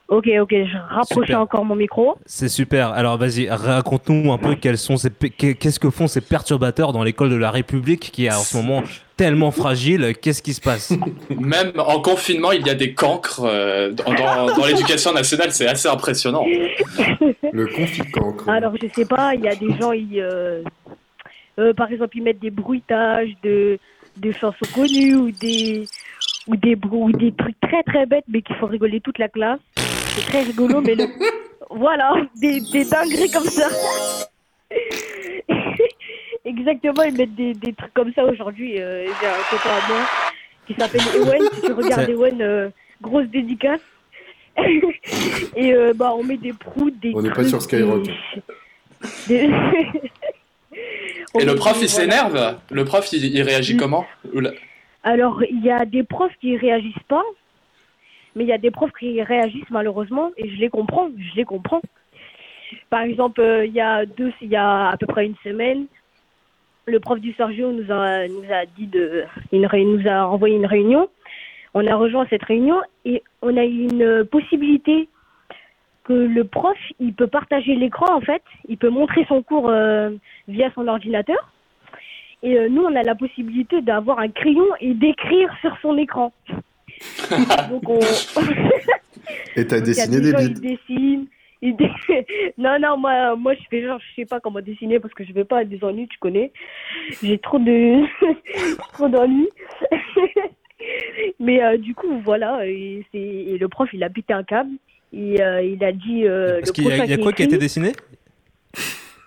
[0.09, 1.39] Ok, ok, je rapproche Super.
[1.39, 2.15] encore mon micro.
[2.25, 2.89] C'est super.
[2.89, 7.29] Alors vas-y, raconte-nous un peu quels sont ces, qu'est-ce que font ces perturbateurs dans l'école
[7.29, 8.83] de la République qui est en ce moment
[9.15, 10.13] tellement fragile.
[10.21, 10.93] Qu'est-ce qui se passe?
[11.29, 15.67] Même en confinement, il y a des cancres euh, dans, dans- dans l'éducation nationale, c'est
[15.67, 16.45] assez impressionnant.
[17.53, 18.49] Le conflit cancre.
[18.49, 20.63] Alors, je sais pas, il y a des gens, ils, euh,
[21.59, 23.79] euh, par exemple, ils mettent des bruitages de,
[24.17, 25.85] de chansons connues ou des,
[26.47, 29.59] ou des, ou des trucs très très bêtes, mais qui font rigoler toute la classe.
[30.15, 31.05] C'est très rigolo, mais le...
[31.69, 33.67] voilà, des, des dingueries comme ça.
[36.45, 38.79] Exactement, ils mettent des, des trucs comme ça aujourd'hui.
[38.81, 40.01] Euh, J'ai un copain à moi
[40.67, 41.41] qui s'appelle Ewen.
[41.53, 42.69] Si tu regardes Ewen, euh,
[43.01, 43.79] grosse dédicace.
[45.55, 48.05] Et euh, bah, on met des proutes, des On n'est pas sur Skyrock.
[49.27, 49.49] des-
[51.39, 52.57] Et le prof, des- il s'énerve?
[52.71, 54.05] Le prof, il, il réagit comment?
[55.03, 57.23] Alors, il y a des profs qui réagissent pas,
[58.35, 61.45] mais il y a des profs qui réagissent malheureusement, et je les comprends, je les
[61.45, 61.81] comprends.
[62.89, 65.85] Par exemple, euh, il y a deux, il y a à peu près une semaine,
[66.85, 70.65] le prof du Sergio nous a, nous a dit de, ré- nous a envoyé une
[70.65, 71.09] réunion.
[71.73, 75.07] On a rejoint cette réunion et on a eu une possibilité
[76.03, 80.09] que le prof, il peut partager l'écran en fait, il peut montrer son cours euh,
[80.47, 81.53] via son ordinateur.
[82.41, 86.33] Et euh, nous, on a la possibilité d'avoir un crayon et d'écrire sur son écran.
[87.69, 87.99] Donc on.
[89.55, 90.61] Et t'as dessiné des bites.
[90.61, 91.27] Dessinent.
[91.61, 91.91] dé-
[92.57, 95.31] non, non, moi, moi, je fais genre, je sais pas comment dessiner parce que je
[95.33, 96.51] vais pas à des ennuis, tu connais.
[97.21, 98.03] J'ai trop de.
[98.93, 99.49] trop d'ennuis.
[101.39, 102.65] Mais euh, du coup, voilà.
[102.65, 104.71] Et, le prof, il a pété un câble.
[105.13, 106.25] Et euh, il a dit.
[106.25, 107.91] euh, Parce qu'il y a, prochain il y a qui quoi qui a été dessiné?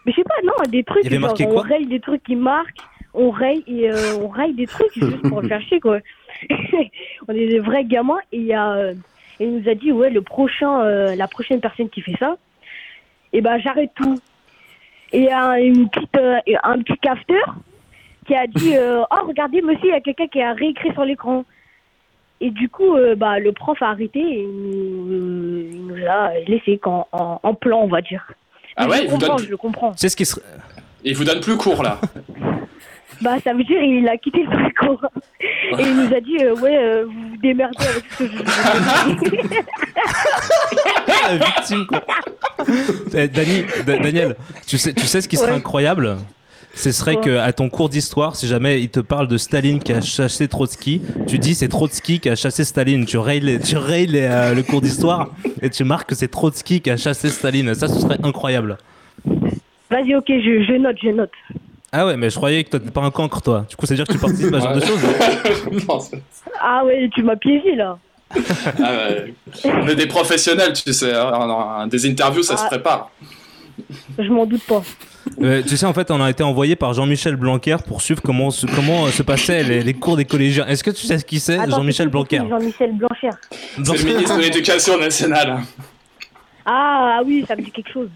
[0.05, 2.01] Mais je sais pas, non, des trucs, Il y avait genre, marqué on raye des
[2.01, 2.79] trucs qui marquent,
[3.15, 5.99] on raye et euh, on raye des trucs juste pour le faire chier, quoi.
[7.29, 8.95] on est des vrais gamins et il y a, euh,
[9.41, 12.37] et il nous a dit, ouais, le prochain, euh, la prochaine personne qui fait ça,
[13.33, 14.19] et ben j'arrête tout.
[15.13, 17.55] Et il y a une petite, euh, un petit cafeteur
[18.27, 21.05] qui a dit, euh, oh regardez monsieur, il y a quelqu'un qui a réécrit sur
[21.05, 21.45] l'écran.
[22.41, 26.35] Et du coup, euh, bah, le prof a arrêté et il nous, il nous a
[26.47, 27.07] laissé en,
[27.43, 28.31] en plan, on va dire.
[28.77, 29.97] Ah ouais, je vous comprends, donne, je comprends.
[29.97, 30.43] Sais ce qui serait.
[31.03, 31.99] il vous donne plus cours là.
[33.23, 35.11] Bah, ça veut dire il a quitté le truc, quoi.
[35.79, 38.37] Et il nous a dit, euh, ouais, euh, vous vous démerdez avec ce que je
[38.37, 38.43] vous
[39.25, 39.57] ai dit.
[41.29, 42.05] La victime, quoi.
[43.15, 45.57] Eh, Dani, Da- Daniel, tu sais, tu sais ce qui serait Ouais.
[45.57, 46.17] incroyable?
[46.75, 49.95] Ce serait que à ton cours d'histoire, si jamais il te parle de Staline qui
[49.95, 53.07] a chassé Trotsky, tu dis c'est Trotsky qui a chassé Staline.
[53.07, 55.31] Tu rayes, les- tu rayes les, euh, le cours d'histoire
[55.63, 57.75] et tu marques que c'est Trotsky qui a chassé Staline.
[57.75, 58.77] Ça, ce serait incroyable.
[59.91, 61.31] Vas-y, ok, je, je note, je note.
[61.99, 63.65] Ah ouais, mais je croyais que toi t'es pas un cancre, toi.
[63.69, 65.01] Du coup, ça veut dire que tu participes à ce genre de choses.
[65.89, 66.23] Non, c'est-
[66.61, 67.97] Ah ouais, tu m'as piégé, là.
[68.35, 68.39] ah
[68.81, 69.35] ouais.
[69.65, 71.15] On est des professionnels, tu sais.
[71.15, 72.69] hein, Des interviews, ça se Ah.
[72.69, 73.11] prépare.
[74.19, 74.83] Je m'en doute pas.
[75.43, 78.51] Euh, tu sais, en fait, on a été envoyé par Jean-Michel Blanquer pour suivre comment
[78.51, 80.67] se, comment euh, se passaient les, les cours des collégiens.
[80.67, 83.37] Est-ce que tu sais ce qui c'est, Attends, Jean-Michel c'est qui, Blanquer Jean-Michel Blancher.
[83.85, 85.61] C'est le ministre de l'Éducation nationale.
[86.65, 88.09] Ah, ah oui, ça me dit quelque chose.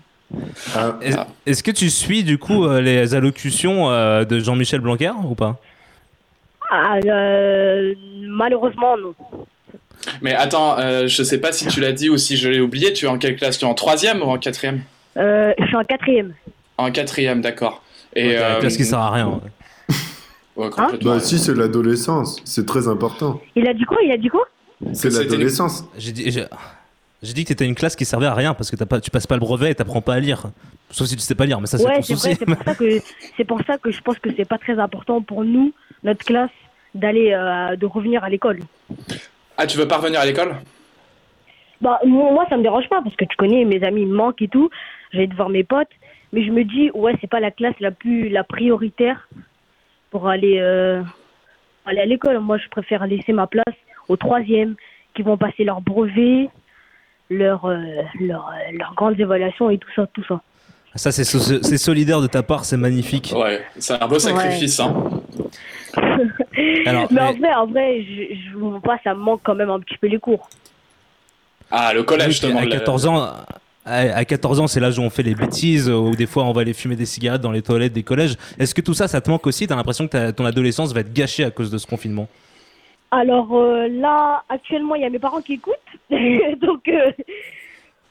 [0.74, 1.16] Ah, Est-
[1.46, 5.58] Est-ce que tu suis du coup euh, les allocutions euh, de Jean-Michel Blanquer ou pas?
[6.70, 7.94] Ah, euh,
[8.28, 9.14] malheureusement, non.
[10.22, 12.92] Mais attends, euh, je sais pas si tu l'as dit ou si je l'ai oublié.
[12.92, 13.58] Tu es en quelle classe?
[13.58, 14.82] Tu es en troisième ou en quatrième?
[15.16, 16.32] Euh, je suis en quatrième.
[16.78, 17.82] En quatrième, d'accord.
[18.14, 19.26] Et La euh, classe qui sert à rien.
[19.88, 19.94] ouais.
[20.64, 21.14] ouais, complètement.
[21.14, 22.36] bah si, c'est l'adolescence.
[22.44, 23.40] C'est très important.
[23.56, 23.98] Il a dit quoi?
[24.04, 24.46] Il a dit quoi?
[24.94, 25.84] C'est l'adolescence.
[25.98, 26.38] J'ai dit,
[27.22, 29.10] j'ai dit que t'étais une classe qui servait à rien parce que t'as pas, tu
[29.10, 30.44] passes pas le brevet et t'apprends pas à lire.
[30.90, 32.34] Sauf si tu sais pas lire, mais ça c'est Ouais, ton c'est souci.
[32.34, 33.00] vrai, c'est pour ça que
[33.36, 36.50] c'est pour ça que je pense que c'est pas très important pour nous, notre classe,
[36.94, 38.60] d'aller euh, de revenir à l'école.
[39.56, 40.56] Ah, tu veux pas revenir à l'école?
[41.80, 44.42] Bah moi, moi, ça me dérange pas parce que tu connais mes amis me manquent
[44.42, 44.68] et tout.
[45.12, 45.88] J'ai de voir mes potes,
[46.32, 49.28] mais je me dis ouais c'est pas la classe la plus la prioritaire
[50.10, 51.02] pour aller euh,
[51.86, 52.38] aller à l'école.
[52.40, 53.74] Moi je préfère laisser ma place
[54.08, 54.74] aux troisièmes
[55.14, 56.48] qui vont passer leur brevet,
[57.30, 57.76] leur euh,
[58.20, 60.40] leur euh, leurs grandes évaluations et tout ça tout ça.
[60.96, 63.32] Ça c'est so- c'est solidaire de ta part, c'est magnifique.
[63.36, 64.80] Ouais, c'est un beau sacrifice.
[64.80, 64.92] Hein.
[66.86, 69.54] Alors, mais, en vrai en vrai je, je vous mens pas ça me manque quand
[69.54, 70.48] même un petit peu les cours.
[71.70, 72.58] Ah, le collège, Oui, justement.
[72.58, 73.46] à le- 14 ans, à
[73.86, 76.60] à 14 ans, c'est l'âge où on fait les bêtises, ou des fois on va
[76.60, 78.36] aller fumer des cigarettes dans les toilettes des collèges.
[78.58, 79.66] Est-ce que tout ça, ça te manque aussi?
[79.66, 82.28] T'as l'impression que ton adolescence va être gâchée à cause de ce confinement?
[83.10, 85.74] Alors euh, là, actuellement, il y a mes parents qui écoutent.
[86.10, 87.10] donc, euh,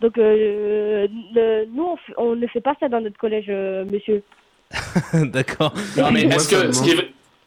[0.02, 4.24] donc euh, le- nous, on, ne fait pas ça dans notre collège, euh, monsieur.
[5.14, 5.74] D'accord.
[5.98, 6.72] Non, mais est-ce que.
[6.72, 6.96] Ce qui...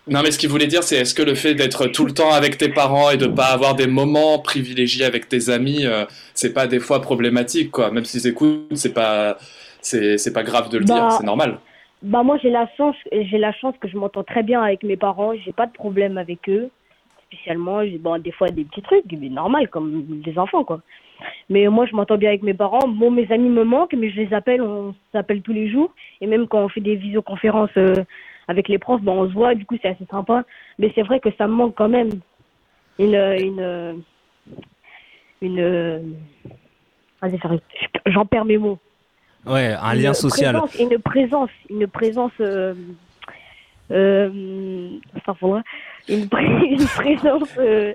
[0.08, 2.32] Non, mais ce qu'il voulait dire, c'est est-ce que le fait d'être tout le temps
[2.32, 6.52] avec tes parents et de pas avoir des moments privilégiés avec tes amis, euh, c'est
[6.52, 7.92] pas des fois problématique, quoi.
[7.92, 9.36] Même s'ils écoutent, c'est pas.
[9.80, 11.58] C'est c'est pas grave de le Bah, dire, c'est normal.
[12.02, 14.96] Bah moi, j'ai la chance, j'ai la chance que je m'entends très bien avec mes
[14.96, 15.32] parents.
[15.44, 16.70] J'ai pas de problème avec eux,
[17.36, 17.82] spécialement.
[18.00, 20.80] Bon, des fois des petits trucs, mais normal comme des enfants, quoi.
[21.48, 22.86] Mais moi, je m'entends bien avec mes parents.
[22.88, 25.92] Bon, mes amis me manquent, mais je les appelle, on s'appelle tous les jours.
[26.20, 27.94] Et même quand on fait des visioconférences euh,
[28.48, 30.44] avec les profs, ben, on se voit, du coup, c'est assez sympa.
[30.78, 32.10] Mais c'est vrai que ça me manque quand même
[32.98, 33.14] une.
[33.14, 34.02] une,
[35.40, 36.16] une
[37.20, 37.62] ça reste-
[38.06, 38.78] j'en perds mes mots.
[39.46, 40.56] Ouais, un Une lien social.
[40.56, 42.32] présence- une présence, une présence.
[42.40, 42.74] Euh,
[43.90, 45.62] euh, enfin, faudra-
[46.08, 47.48] une, pré- une présence.
[47.58, 47.92] euh,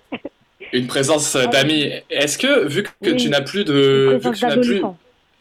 [0.74, 1.90] Une présence euh, d'amis.
[2.10, 3.74] Est-ce que, vu que Oui, tu n'as plus de.
[3.74, 4.62] Vu que présence tu n'as plus.
[4.62, 4.98] d'adolescent.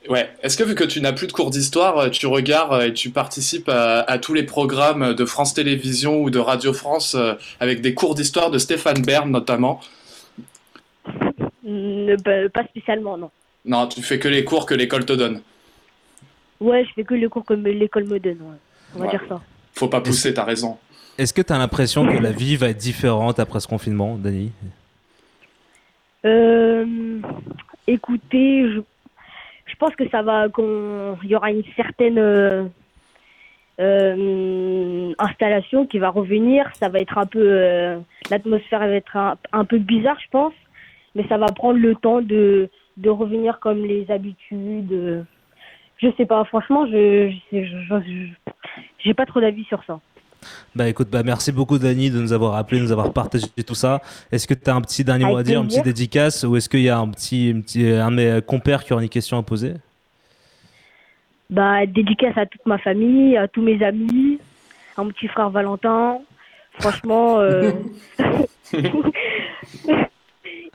[0.09, 0.28] Ouais.
[0.42, 2.92] Est-ce que vu que tu n'as plus de cours d'histoire, euh, tu regardes euh, et
[2.92, 7.35] tu participes à, à tous les programmes de France Télévisions ou de Radio France euh,
[7.59, 9.80] avec des cours d'histoire de Stéphane Bern notamment?
[11.64, 13.30] Ne- bah, pas spécialement, non.
[13.64, 15.40] Non, tu fais que les cours que l'école te donne.
[16.61, 18.38] Ouais, je fais que le cours que l'école me donne.
[18.40, 18.56] ouais.
[18.94, 19.11] On va Ouais.
[19.11, 19.40] dire ça.
[19.76, 20.78] Faut pas pousser, t'as raison.
[21.18, 24.50] Est-ce que t'as l'impression que la vie va être différente après ce confinement, Dani?
[26.24, 27.20] Euh,
[27.86, 28.80] écoutez, je,
[29.66, 32.64] je pense que ça va, qu'on, il y aura une certaine euh,
[33.78, 36.70] euh, installation qui va revenir.
[36.76, 37.98] Ça va être un peu, euh,
[38.30, 40.54] l'atmosphère va être un, un peu bizarre, je pense,
[41.14, 45.24] mais ça va prendre le temps de, de revenir comme les habitudes.
[46.02, 46.11] Euh.
[46.11, 47.32] Je sais pas, franchement, je,
[48.98, 50.00] j'ai pas trop d'avis sur ça.
[50.74, 53.74] Bah écoute, bah merci beaucoup Dani de nous avoir appelé, de nous avoir partagé tout
[53.74, 54.00] ça.
[54.30, 55.82] Est-ce que tu as un petit dernier mot à dire, une plaisir.
[55.82, 58.85] petite dédicace, ou est-ce qu'il y a un petit, un petit, un de mes compères
[58.85, 59.74] qui aura une question à poser?
[61.48, 64.38] Bah, dédicace à toute ma famille, à tous mes amis,
[64.96, 66.18] à mon petit frère Valentin.
[66.80, 67.70] Franchement, euh,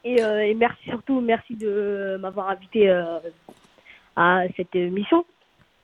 [0.04, 3.20] et, euh, et merci surtout, merci de m'avoir invité euh,
[4.16, 5.26] à cette émission.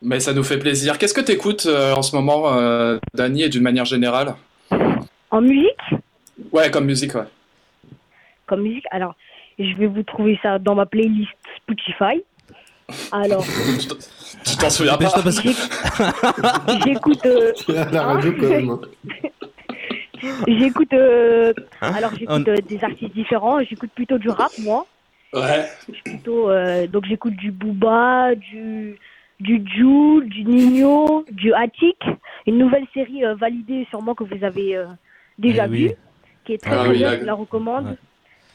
[0.01, 0.97] Mais ça nous fait plaisir.
[0.97, 4.35] Qu'est-ce que t'écoutes euh, en ce moment, euh, Dani, et d'une manière générale?
[5.31, 5.75] En musique,
[6.51, 7.23] Ouais, comme musique, ouais.
[8.45, 9.15] comme musique, alors
[9.57, 12.21] je vais vous trouver ça dans ma playlist Spotify.
[13.11, 13.43] Alors,
[14.45, 15.09] Tu t'en souviens pas?
[15.09, 15.49] Parce que-
[16.85, 17.25] j'écoute.
[17.25, 18.69] euh, À la radio, quand même.
[18.69, 18.79] hein.
[20.47, 20.93] J'écoute.
[20.93, 21.91] euh, Hein?
[21.95, 23.59] alors, j'écoute euh, des artistes différents.
[23.63, 24.85] J'écoute plutôt du rap, moi.
[25.33, 25.65] Ouais.
[26.05, 28.97] Plutôt, euh, donc, j'écoute du Booba, du.
[29.39, 31.99] Du Jul, du Nino, du Attic,
[32.47, 34.85] une nouvelle série euh, validée sûrement que vous avez euh,
[35.37, 35.87] déjà Eh oui.
[35.89, 35.91] vue,
[36.43, 37.85] qui est très Ah très oui, bien, là- je la recommande.
[37.85, 37.95] Ouais.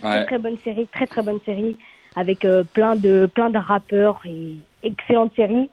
[0.00, 0.24] Très Ouais.
[0.26, 1.76] très bonne série, très très bonne série,
[2.16, 5.70] avec euh, plein de plein de rappeurs et excellente série.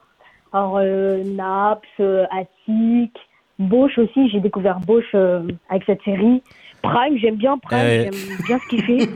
[0.54, 3.12] Alors euh, Naps, euh, Attic,
[3.58, 6.44] Bosch aussi, j'ai découvert Bosch euh, avec cette série.
[6.84, 8.04] Prime, j'aime bien Prime, Eh.
[8.12, 9.10] j'aime bien ce qu'il fait.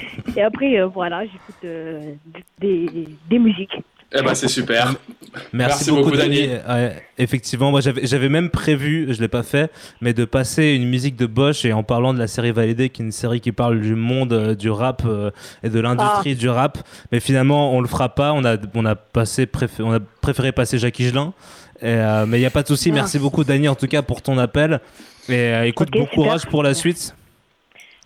[0.36, 2.12] et après euh, voilà, j'écoute euh,
[2.60, 3.76] des, des musiques.
[4.16, 4.94] Eh ben, c'est super.
[5.34, 6.46] Merci, Merci beaucoup, beaucoup, Dani.
[6.68, 11.16] Ouais, effectivement, moi j'avais même prévu, je l'ai pas fait, mais de passer une musique
[11.16, 13.80] de Bosch et en parlant de la série Validée, qui est une série qui parle
[13.80, 15.32] du monde euh, du rap euh,
[15.64, 16.78] et de l'industrie du rap.
[17.10, 18.32] Mais finalement, on le fera pas.
[18.32, 19.48] On a on a passé
[19.80, 21.32] on a préféré passer Jacques Higelin.
[21.80, 22.90] Et, euh, mais il y a pas de souci.
[22.90, 22.94] Ah.
[22.94, 24.80] Merci beaucoup, Dani, en tout cas pour ton appel.
[25.28, 26.14] Et euh, écoute, Ok, bon super.
[26.14, 27.16] courage pour la suite.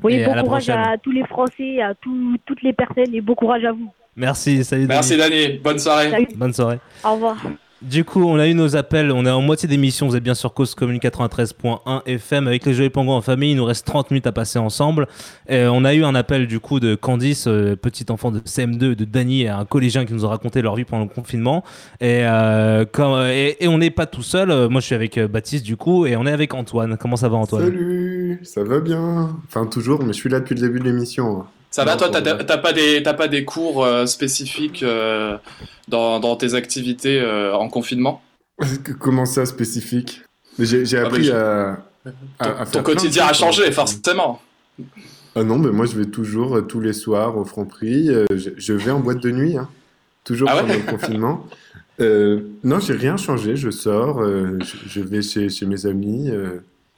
[0.03, 0.79] Oui, Et bon courage prochaine.
[0.79, 3.91] à tous les Français, à tout- toutes les personnes et bon courage à vous.
[4.17, 4.87] Merci, salut.
[4.87, 5.47] Merci, Dani.
[5.47, 5.59] Dani.
[5.59, 6.11] Bonne soirée.
[6.11, 6.79] Salut, Bonne soirée.
[7.05, 7.37] au revoir.
[7.81, 10.35] Du coup, on a eu nos appels, on est en moitié d'émission, vous êtes bien
[10.35, 14.11] sur Cause Commune 93.1 FM avec les Joyeux Pangos en famille, il nous reste 30
[14.11, 15.07] minutes à passer ensemble.
[15.49, 19.05] On a eu un appel du coup de Candice, euh, petit enfant de CM2, de
[19.05, 21.63] Dany, un collégien qui nous a raconté leur vie pendant le confinement.
[22.01, 22.85] Et, euh,
[23.31, 26.05] et on n'est pas tout seul, Euh, moi je suis avec euh, Baptiste du coup,
[26.05, 26.97] et on est avec Antoine.
[26.99, 27.63] Comment ça va Antoine?
[27.63, 29.37] Salut, ça va bien.
[29.47, 31.43] Enfin, toujours, mais je suis là depuis le début de l'émission.
[31.43, 31.47] hein.
[31.71, 35.37] Ça va, toi T'as t'as pas des t'as pas des cours euh, spécifiques euh,
[35.89, 38.23] dans, dans tes activités euh, en confinement?
[38.99, 40.23] Comment ça, spécifique?
[40.59, 41.85] J'ai Ah, appris à,
[42.41, 44.41] à- Ton, à ton quotidien a changé, forcément.
[45.37, 48.09] Ah non, mais moi je vais toujours tous les soirs au Franprix.
[48.09, 49.69] euh, je, je vais en boîte de nuit, hein,
[50.25, 51.47] toujours Ah ouais pendant le confinement.
[52.01, 53.57] Euh, non, j'ai rien changé.
[53.57, 56.31] Je sors, euh, je, je vais chez, chez mes amis.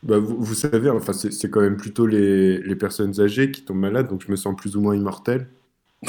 [0.05, 3.51] Euh, bah, vous, vous savez, enfin, c'est c'est quand même plutôt les, les personnes âgées
[3.51, 5.49] qui tombent malades, donc je me sens plus ou moins immortel.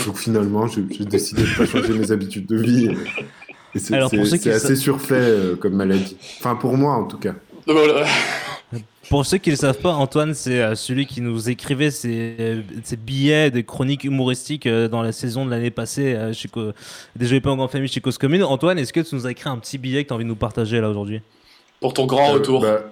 [0.06, 2.86] Donc finalement, j'ai décidé de ne pas changer mes habitudes de vie.
[2.86, 2.91] Et,
[3.75, 6.15] et c'est c'est sa- assez surfait euh, comme maladie.
[6.39, 7.36] Enfin, pour moi en tout cas.
[7.67, 8.06] Voilà.
[9.10, 12.63] Pour ceux qui ne le savent pas, Antoine, c'est euh, celui qui nous écrivait ses,
[12.86, 16.71] ses billets des chroniques humoristiques euh, dans la saison de l'année passée euh, chez Co-
[17.17, 18.43] des Joyeux Pangos en famille chez Cause Commune.
[18.43, 20.30] Antoine, est-ce que tu nous as écrit un petit billet que tu as envie de
[20.30, 21.19] nous partager là aujourd'hui?
[21.82, 22.62] Pour ton grand Euh, retour.
[22.62, 22.84] bah,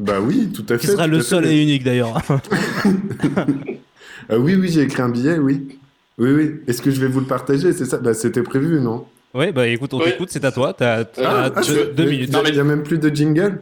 [0.00, 0.80] bah oui, tout à fait.
[0.80, 1.24] Qui sera le fait.
[1.24, 2.14] seul et unique d'ailleurs.
[4.32, 5.66] Ah oui, oui, j'ai écrit un billet, oui.
[6.16, 6.52] Oui, oui.
[6.68, 7.72] Est-ce que je vais vous le partager?
[7.72, 7.98] C'est ça?
[7.98, 9.04] Bah, C'était prévu, non?
[9.34, 10.04] Oui, bah écoute, on Oui.
[10.04, 10.72] t'écoute, c'est à toi.
[10.72, 11.50] T'as t'as Ah,
[11.96, 12.30] deux, minutes.
[12.32, 13.60] Non, mais- Il n'y a même plus de jingle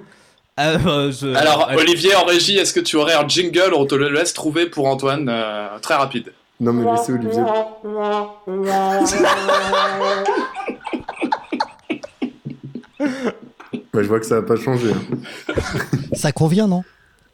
[0.59, 1.81] Ah, euh, je- Alors, allez.
[1.81, 3.73] Olivier en régie, est-ce que tu aurais un jingle?
[3.75, 6.33] On te le laisse trouver pour Antoine, euh, très rapide.
[6.61, 7.43] Non, mais laissez Olivier.
[13.93, 14.91] Bah, je vois que ça n'a pas changé.
[14.93, 15.55] hein.
[16.15, 16.85] Ça convient, non?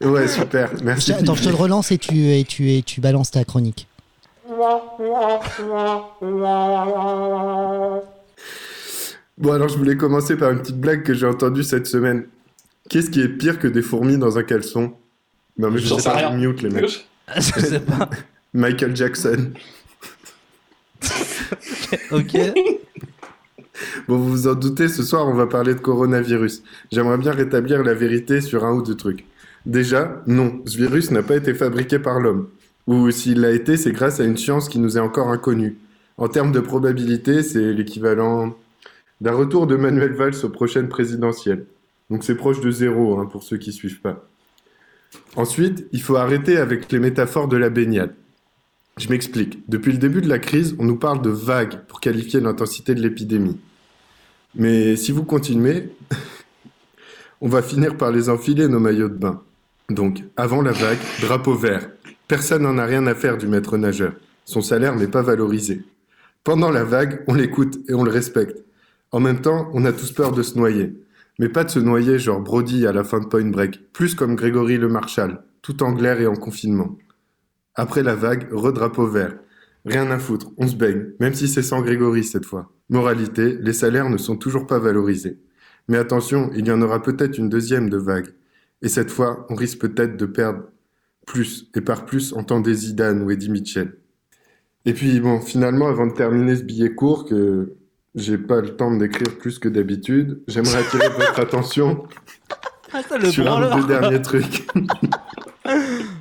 [0.01, 0.71] Ouais, super.
[0.83, 1.12] Merci.
[1.12, 3.88] Je- Attends, je te le relance et tu, et tu, et tu balances ta chronique.
[9.38, 12.27] Bon, alors je voulais commencer par une petite blague que j'ai entendue cette semaine.
[12.88, 14.93] Qu'est-ce qui est pire que des fourmis dans un caleçon?
[15.59, 16.31] Non, mais je J'en sais sais pas, rien.
[16.37, 17.07] mute les mecs.
[17.37, 18.09] je sais pas.
[18.55, 19.51] Michael Jackson.
[22.11, 22.37] Ok.
[24.09, 26.63] Bon, vous vous en doutez, ce soir, on va parler de coronavirus.
[26.93, 29.27] J'aimerais bien rétablir la vérité sur un ou deux trucs.
[29.67, 32.49] Déjà, non, ce virus n'a pas été fabriqué par l'homme.
[32.87, 35.79] Ou s'il l'a été, c'est grâce à une science qui nous est encore inconnue.
[36.19, 38.55] En termes de probabilité, c'est l'équivalent
[39.21, 41.65] d'un retour de Manuel Valls aux prochaines présidentielles.
[42.11, 44.29] Donc c'est proche de zéro, hein, pour ceux qui suivent pas.
[45.37, 48.15] Ensuite, il faut arrêter avec les métaphores de la baignade.
[48.96, 49.68] Je m'explique.
[49.68, 53.02] Depuis le début de la crise, on nous parle de vagues pour qualifier l'intensité de
[53.02, 53.59] l'épidémie.
[54.54, 55.90] Mais si vous continuez,
[57.40, 59.42] on va finir par les enfiler nos maillots de bain.
[59.90, 61.90] Donc, avant la vague, drapeau vert.
[62.28, 64.14] Personne n'en a rien à faire du maître nageur.
[64.44, 65.83] Son salaire n'est pas valorisé.
[66.44, 68.64] Pendant la vague, on l'écoute et on le respecte.
[69.11, 70.94] En même temps, on a tous peur de se noyer.
[71.38, 74.37] Mais pas de se noyer genre Brody à la fin de Point Break, plus comme
[74.37, 76.96] Grégory le Marshal, tout en glaire et en confinement.
[77.75, 79.37] Après la vague, redrapeau vert.
[79.85, 82.73] Rien à foutre, on se baigne, même si c'est sans Grégory cette fois.
[82.89, 85.39] Moralité, les salaires ne sont toujours pas valorisés.
[85.89, 88.29] Mais attention, il y en aura peut-être une deuxième de vague.
[88.81, 90.65] Et cette fois, on risque peut-être de perdre
[91.27, 93.97] plus, et par plus, entendez Zidane ou Eddie Mitchell.
[94.87, 97.75] Et puis bon, finalement, avant de terminer ce billet court, que
[98.15, 102.05] j'ai pas le temps d'écrire plus que d'habitude, j'aimerais attirer votre attention
[102.93, 104.67] Ah, le sur un deux derniers trucs.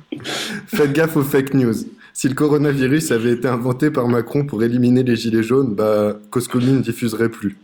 [0.66, 1.74] Faites gaffe aux fake news.
[2.12, 6.80] Si le coronavirus avait été inventé par Macron pour éliminer les gilets jaunes, bah, Commune
[6.80, 7.56] diffuserait plus.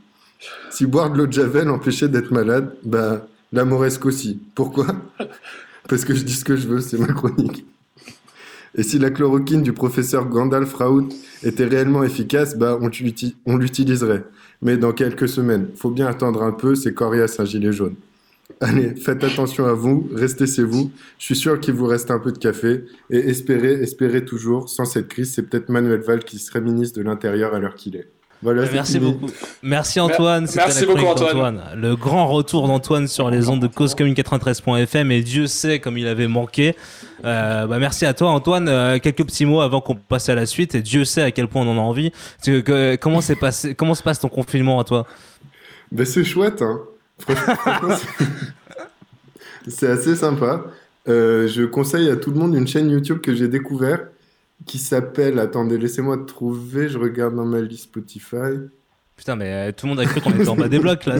[0.70, 4.40] Si boire de l'eau de Javel empêchait d'être malade, bah, la Moresque aussi.
[4.54, 4.86] Pourquoi?
[5.88, 7.64] Parce que je dis ce que je veux, c'est ma chronique.
[8.76, 11.08] Et si la chloroquine du professeur Gandalf Raoult
[11.42, 12.78] était réellement efficace, bah,
[13.46, 14.24] on l'utiliserait.
[14.62, 15.68] Mais dans quelques semaines.
[15.76, 17.94] Faut bien attendre un peu, c'est coriace un gilet jaune.
[18.60, 20.90] Allez, faites attention à vous, restez chez vous.
[21.18, 22.84] Je suis sûr qu'il vous reste un peu de café.
[23.10, 27.04] Et espérez, espérez toujours, sans cette crise, c'est peut-être Manuel Valls qui serait ministre de
[27.04, 28.08] l'Intérieur à l'heure qu'il est.
[28.42, 29.12] Voilà, Merci fini.
[29.12, 29.30] beaucoup.
[29.62, 30.46] Merci Antoine.
[30.46, 31.56] C'était merci la beaucoup, Antoine.
[31.56, 31.60] d'Antoine.
[31.76, 35.98] Le grand retour d'Antoine sur les ondes de Cause Commune 93.fm et Dieu sait comme
[35.98, 36.74] il avait manqué.
[37.26, 38.66] Euh, bah merci à toi Antoine.
[38.70, 41.48] Euh, quelques petits mots avant qu'on passe à la suite et Dieu sait à quel
[41.48, 42.12] point on en a envie.
[42.42, 45.06] Que- comment s'est passé Comment se passe ton confinement à toi?
[45.92, 46.80] Ben, c'est chouette, hein.
[47.22, 47.96] Franchement,
[49.68, 50.64] c'est- assez sympa.
[51.08, 54.00] Euh, je conseille à tout le monde une chaîne YouTube que j'ai découvert
[54.66, 55.38] qui s'appelle.
[55.38, 56.88] Attendez, laissez-moi trouver.
[56.88, 58.58] Je regarde dans ma liste Spotify.
[59.16, 61.16] Putain mais euh, tout le monde a cru qu'on était en bas des blocs là.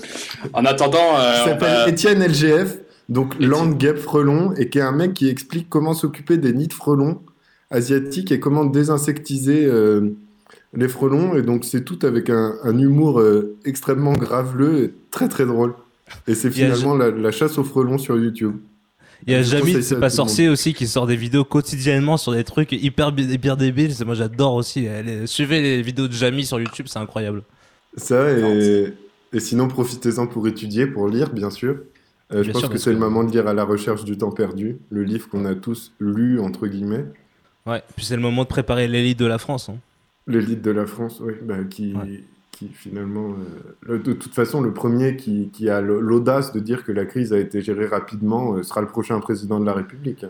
[0.52, 2.76] En attendant, euh, qui s'appelle va- Étienne LGF,
[3.08, 6.66] donc Land Gap Frelon, et qui est un mec qui explique comment s'occuper des nids
[6.68, 7.22] de frelons
[7.70, 10.10] asiatiques et comment désinsectiser euh,
[10.74, 11.36] les frelons.
[11.36, 15.74] Et donc, c'est tout avec un, un humour euh, extrêmement graveleux et très très drôle.
[16.26, 18.56] Et c'est finalement la, la chasse aux frelons sur YouTube.
[19.26, 22.44] Il y a ça c'est pas sorcier aussi, qui sort des vidéos quotidiennement sur des
[22.44, 23.92] trucs hyper, hyper débiles.
[24.06, 24.86] Moi j'adore aussi.
[25.26, 27.42] Suivez les vidéos de Jamie sur YouTube, c'est incroyable.
[27.96, 28.94] Ça, et,
[29.32, 31.78] et sinon, profitez-en pour étudier, pour lire, bien sûr.
[32.32, 34.16] Euh, je pense sûr, que c'est que- le moment de lire À la recherche du
[34.16, 37.06] temps perdu, le livre qu'on a tous lu, entre guillemets.
[37.66, 37.82] Ouais.
[37.96, 39.68] Puis c'est le moment de préparer l'élite de la France.
[39.68, 39.76] hein.
[40.28, 42.22] L'élite de la France, oui, bah, qui, Ouais.
[42.52, 46.84] qui finalement, euh, le- de toute façon, le premier qui, qui a l'audace de dire
[46.84, 50.24] que la crise a été gérée rapidement euh, sera le prochain président de la République.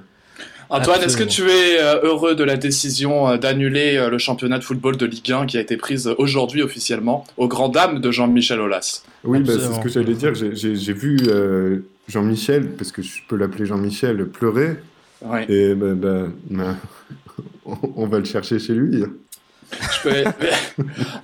[0.71, 4.97] Antoine, est-ce que tu es euh, heureux de la décision d'annuler le championnat de football
[4.99, 9.03] de Ligue 1 qui a été prise aujourd'hui officiellement aux grandes dames de Jean-Michel Aulas?
[9.25, 10.35] Oui, bah, c'est ce que j'allais dire.
[10.35, 14.77] J'ai- vu euh, Jean-Michel, parce que je peux l'appeler Jean-Michel, pleurer.
[15.23, 15.47] Ouais.
[15.51, 16.77] Et bah, bah, bah,
[17.65, 19.03] on- on va le chercher chez lui.
[19.71, 20.11] Je, peux-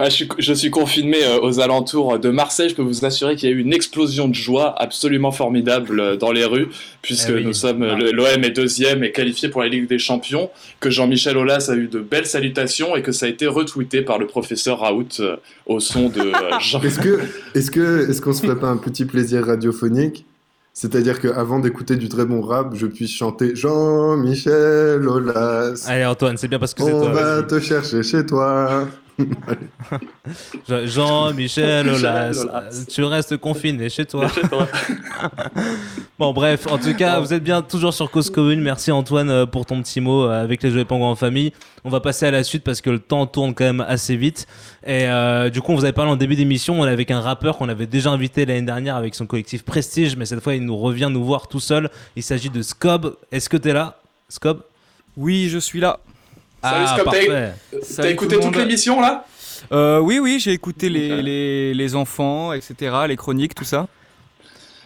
[0.00, 2.68] Ouais, je, suis, je suis confiné euh, aux alentours de Marseille.
[2.68, 6.16] Je peux vous assurer qu'il y a eu une explosion de joie absolument formidable euh,
[6.16, 6.68] dans les rues,
[7.02, 7.44] puisque Eh oui.
[7.44, 11.36] nous sommes euh, l'OM est deuxième et qualifié pour la Ligue des Champions, que Jean-Michel
[11.36, 14.80] Aulas a eu de belles salutations et que ça a été retweeté par le professeur
[14.80, 15.08] Raoult
[15.66, 16.20] au son de
[16.60, 16.80] Jean.
[16.82, 17.20] Est-ce que,
[17.54, 20.24] est-ce que, est-ce qu'on se ferait pas un petit plaisir radiophonique
[20.76, 25.86] C'est-à-dire qu'avant d'écouter du très bon rap, je puisse chanter Jean-Michel Aulas.
[25.86, 28.88] Allez Antoine, c'est bien parce que c'est On va te chercher chez toi.
[30.68, 32.46] Je- Jean-Michel Aulas,
[32.92, 34.26] tu restes confiné chez toi.
[36.18, 38.60] Bon bref, en tout cas, vous êtes bien toujours sur Cause Commune.
[38.60, 41.52] Merci Antoine euh, pour ton petit mot euh, avec les Jouets Pingouins en famille.
[41.84, 44.46] On va passer à la suite parce que le temps tourne quand même assez vite.
[44.86, 47.20] Et euh, du coup, on vous avait parlé en début d'émission, on est avec un
[47.20, 50.64] rappeur qu'on avait déjà invité l'année dernière avec son collectif Prestige, mais cette fois il
[50.64, 51.90] nous revient nous voir tout seul.
[52.14, 53.16] Il s'agit de Scob.
[53.32, 53.98] Est-ce que t'es là
[54.28, 54.62] Scob?
[55.16, 55.98] Oui, je suis là.
[56.64, 56.96] Salut, Ah,
[57.96, 59.26] t'as- écouté tout toute l'émission là?
[59.70, 63.86] Euh, oui, oui, j'ai écouté les, les, les enfants, etc., les chroniques, tout ça.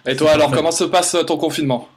[0.06, 1.88] Et toi alors, comment se passe euh, ton confinement?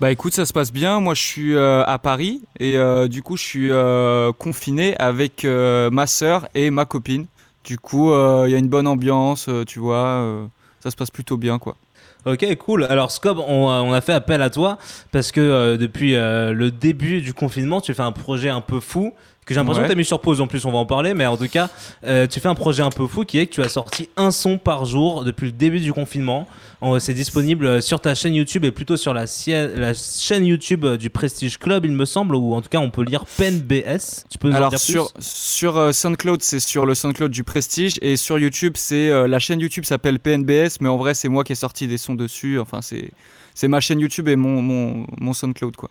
[0.00, 1.00] Bah écoute, ça se passe bien.
[1.00, 5.44] Moi, je suis euh, à Paris et euh, du coup, je suis euh, confiné avec
[5.44, 7.26] ma sœur et ma copine.
[7.64, 8.12] Du coup,
[8.44, 10.48] il y a une bonne ambiance, tu vois.
[10.82, 11.76] ça se passe plutôt bien, quoi.
[12.26, 12.84] Ok, cool.
[12.84, 14.78] Alors, Scob, on, a- fait appel à toi
[15.12, 18.80] parce que euh, depuis euh, le début du confinement, tu fais un projet un peu
[18.80, 19.12] fou
[19.46, 19.88] que j'ai l'impression Ouais.
[19.88, 20.40] que tu as mis sur pause.
[20.42, 21.70] En plus, on va en parler, mais en tout cas,
[22.04, 24.30] euh, tu fais un projet un peu fou qui est que tu as sorti un
[24.32, 26.46] son par jour depuis le début du confinement.
[26.82, 31.08] En- C'est disponible sur ta chaîne YouTube et plutôt sur la, la chaîne YouTube du
[31.08, 34.24] Prestige Club, il me semble, ou en tout cas, on peut lire PenBS.
[34.30, 35.24] Tu peux nous en Alors dire sur plus?
[35.24, 39.38] sur euh, SoundCloud, c'est sur le SoundCloud du Prestige et sur YouTube, c'est euh, la
[39.38, 42.58] chaîne YouTube s'appelle PNBS, mais en vrai, c'est moi qui ai sorti des sons dessus.
[42.58, 43.10] Enfin, c'est
[43.54, 45.90] c'est ma chaîne YouTube et mon mon, mon SoundCloud, quoi.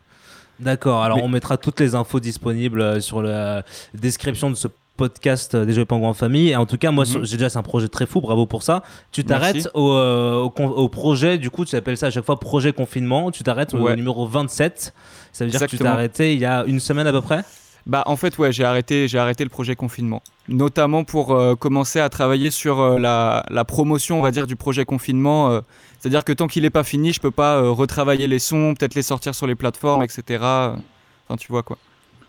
[0.60, 4.68] D'accord, alors Mais- on mettra toutes les infos disponibles euh, sur la description de ce
[4.98, 6.50] podcast euh, des Jeux Pingouins en famille.
[6.50, 8.64] Et en tout cas, moi, sur- j'ai déjà, c'est un projet très fou, bravo pour
[8.64, 8.84] ça.
[9.12, 12.72] Tu t'arrêtes au, euh, au, projet, du coup, tu appelles ça à chaque fois projet
[12.72, 13.32] confinement.
[13.32, 14.94] Tu t'arrêtes au numéro 27.
[15.34, 17.44] Ça veut dire que tu t'es arrêté il y a une semaine à peu près?
[17.88, 20.24] Bah en fait ouais j'ai arrêté j'ai arrêté le projet confinement.
[20.48, 24.86] Notamment pour euh, commencer à travailler sur euh, la, promotion on va dire du projet
[24.86, 25.62] confinement euh,
[26.00, 28.74] c'est à dire que tant qu'il est pas fini je peux pas retravailler les sons
[28.78, 31.78] peut-être les sortir sur les plateformes etc enfin tu vois quoi.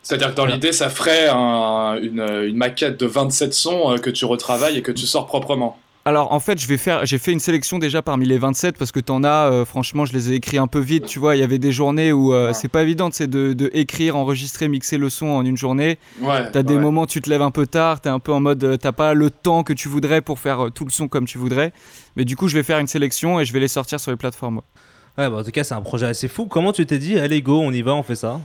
[0.03, 4.25] C'est-à-dire que dans l'idée, ça ferait un- une, une maquette de 27 sons que tu
[4.25, 5.79] retravailles et que tu sors proprement.
[6.07, 8.93] Alors en fait, je vais faire, j'ai fait une sélection déjà parmi les 27 parce
[8.93, 11.05] que t'en as, euh, franchement, je les ai écrits un peu vite.
[11.07, 13.71] Tu vois, il y avait des journées où euh, c'est pas évident, c'est de, de
[13.75, 15.99] écrire, enregistrer, mixer le son en une journée.
[16.21, 16.49] Ouais.
[16.53, 16.81] T'as des ouais.
[16.81, 19.15] moments, tu te lèves un peu tard, t'es un peu en mode, euh, t'as pas
[19.15, 21.73] le temps que tu voudrais pour faire euh, tout le son comme tu voudrais.
[22.15, 24.17] Mais du coup, je vais faire une sélection et je vais les sortir sur les
[24.17, 24.59] plateformes.
[24.59, 25.25] ouais.
[25.25, 26.47] Ouais, bah, en tout cas, c'est un projet assez fou.
[26.47, 28.41] Comment tu t'es dit, allez, go, on y va, on fait ça?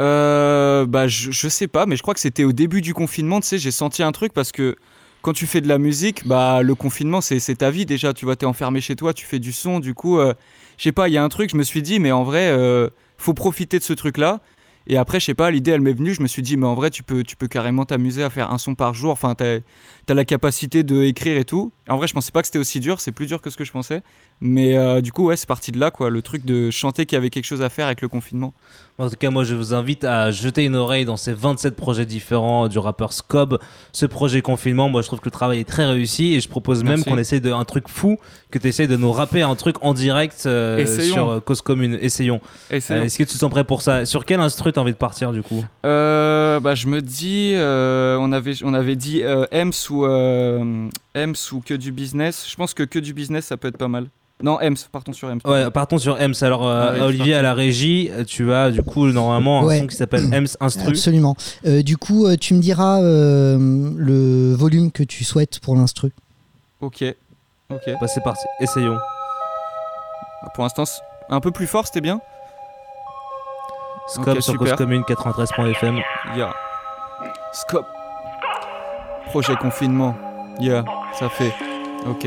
[0.00, 3.40] Euh, bah, je, je sais pas, mais je crois que c'était au début du confinement,
[3.40, 4.76] tu sais, j'ai senti un truc parce que
[5.22, 8.12] quand tu fais de la musique, bah, le confinement, c'est ta vie déjà.
[8.12, 10.34] Tu vois, t'es enfermé chez toi, tu fais du son, du coup, euh,
[10.76, 12.48] je sais pas, il y a un truc, je me suis dit, mais en vrai,
[12.50, 14.40] euh, faut profiter de ce truc-là.
[14.86, 16.74] Et après, je sais pas, l'idée, elle m'est venue, je me suis dit, mais en
[16.74, 19.10] vrai, tu peux, tu peux carrément t'amuser à faire un son par jour.
[19.10, 19.34] Enfin,
[20.12, 21.72] as la capacité de écrire et tout.
[21.88, 23.64] En vrai, je pensais pas que c'était aussi dur, c'est plus dur que ce que
[23.64, 24.02] je pensais.
[24.40, 26.10] Mais euh, du coup, ouais, c'est parti de là, quoi.
[26.10, 28.54] Le truc de chanter qu'il y avait quelque chose à faire avec le confinement.
[28.98, 32.04] En tout cas, moi, je vous invite à jeter une oreille dans ces 27 projets
[32.04, 33.58] différents du rappeur Scob.
[33.92, 36.84] Ce projet confinement, moi, je trouve que le travail est très réussi et je propose
[36.84, 38.18] même qu'on essaye de un truc fou,
[38.50, 41.96] que tu essayes de nous rapper un truc en direct euh, sur euh, Cause Commune.
[42.00, 42.40] Essayons.
[42.70, 43.02] Essayons.
[43.02, 44.04] Est-ce que tu te sens prêt pour ça?
[44.04, 45.64] Sur quel instru t'as envie de partir du coup?
[45.82, 51.60] Bah, je me dis, on, avait, on avait dit euh, Ems ou, euh, Ems ou
[51.60, 52.46] que du business.
[52.48, 54.06] Je pense que que du business, ça peut être pas mal.
[54.40, 55.40] Non, Ems, partons sur Ems.
[55.44, 56.34] Ouais, partons sur Ems.
[56.42, 59.78] Alors, euh, Ouais, Olivier à la régie, tu as du coup normalement un Ouais.
[59.80, 60.88] son qui s'appelle Ems Instru.
[60.90, 61.34] Absolument.
[61.66, 63.58] Euh, du coup, euh, tu me diras euh,
[63.96, 66.12] le volume que tu souhaites pour l'instru.
[66.80, 67.02] Ok.
[67.70, 67.82] Ok.
[68.00, 68.96] Bah, c'est parti, essayons.
[70.54, 70.84] Pour l'instant,
[71.30, 72.20] un peu plus fort, c'était bien.
[74.06, 74.68] Scob Ok, sur super.
[74.68, 76.00] Cause Commune 93.fm.
[76.36, 76.54] Yeah.
[77.52, 77.86] Scope.
[79.30, 80.14] Projet confinement.
[80.58, 81.52] Yeah, ça fait.
[82.08, 82.26] Ok.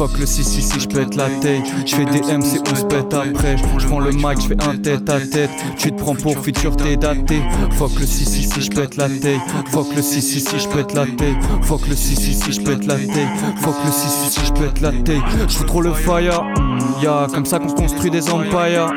[0.00, 2.84] Fuck, le si si si je pète la tête Je fais des MC on se
[3.14, 6.38] après Je prends le mic je fais un tête à tête Tu te prends pour
[6.38, 7.42] futur t'es daté
[7.72, 10.68] Fuck le si si si je pète la tête Fuck le si si si je
[10.70, 14.08] pète la tête Fuck le si si si je pète la tête Fuck le si
[14.08, 17.68] si si je pète la tête Je trop le fire mm, Yeah comme ça qu'on
[17.68, 18.90] construit des empires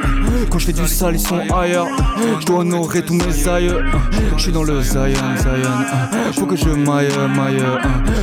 [0.49, 1.88] Quand je fais du sale ils sont ailleurs
[2.39, 3.84] Je dois honorer tous mes aïeux
[4.38, 7.62] Je suis dans le Zion Zion Faut que je maille maille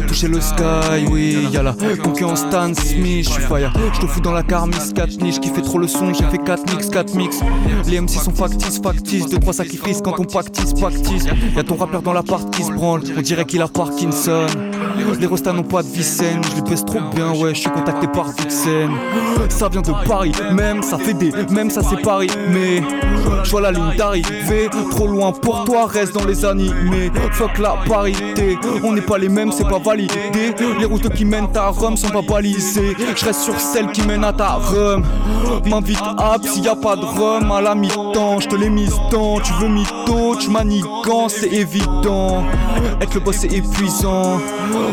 [0.08, 3.72] Toucher le sky oui y'a la confiance Je suis fire.
[3.94, 6.38] Je te fous dans la carmise 4 niches Qui fait trop le son J'ai fait
[6.38, 7.40] 4 mix 4 mix.
[7.86, 11.28] Les MC sont factices factices 2-3 sacrifices quand on pactise pactise.
[11.56, 14.46] Y'a ton rappeur dans la part qui se branle On dirait qu'il a Parkinson
[15.18, 18.06] les restas n'ont pas de vie je les pèse trop bien, ouais, je suis contacté
[18.08, 18.90] par Vixen.
[19.48, 22.82] Ça vient de Paris, même ça fait des, même ça c'est Paris, mais
[23.44, 27.10] je vois la ligne d'arrivée, trop loin pour toi, reste dans les animés.
[27.32, 30.14] Fuck la parité, on n'est pas les mêmes, c'est pas validé.
[30.78, 34.24] Les routes qui mènent à Rome sont pas balisées, je reste sur celle qui mène
[34.24, 35.04] à ta Rome.
[35.66, 38.94] M'invite à s'il y a pas de rhum à la mi-temps, je te l'ai mise
[39.10, 42.42] dans, tu veux mytho, tu manigances, c'est évident.
[43.00, 44.38] Être le boss c'est épuisant.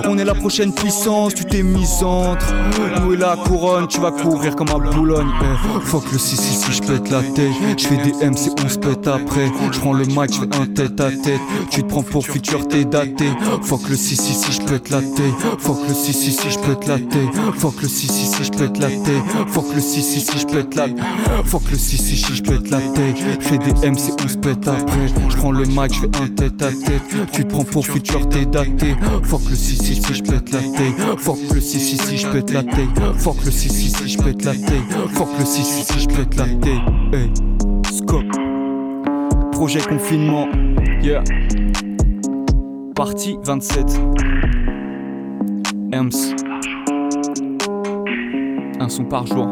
[0.06, 2.40] On est la prochaine puissance, tu t'es misandre.
[3.06, 5.28] Où est la couronne Tu vas courir comme à Boulogne.
[5.42, 7.52] Eh, fuck le si si si, je pète la tête.
[7.78, 9.48] Je fais des MC, on se pète après.
[9.72, 11.42] Je prends le mic, je fais un tête à tête.
[11.70, 13.26] Tu te prends pour futur, t'es daté.
[13.64, 15.34] Fuck le si si si, je pète la tête.
[15.60, 17.36] Fuck le si si si, je pète la tête.
[17.58, 19.24] Fuck le si si si, je pète la tête.
[19.50, 20.88] Fuck le si si si, je pète la
[21.46, 23.18] Fuck le si si si, je pète la tête.
[23.40, 25.08] Je fais des MC, on se pète après.
[25.30, 27.30] Je prends le mic, je fais un tête à tête.
[27.32, 28.96] Tu te prends pour futur, t'es daté.
[29.24, 31.18] Fuck le si si si, je la.
[31.18, 33.00] Fuck le si si si, je pète la tête.
[33.18, 34.94] Fuck le si si si, je pète la tête.
[35.14, 36.82] Fuck le si si si, je pète la tête.
[37.14, 37.32] Hey,
[37.92, 38.32] scope.
[39.52, 40.48] Projet confinement.
[41.02, 41.24] Yeah.
[42.96, 44.00] Partie 27.
[45.94, 46.36] Ems.
[48.80, 49.52] Un son par jour.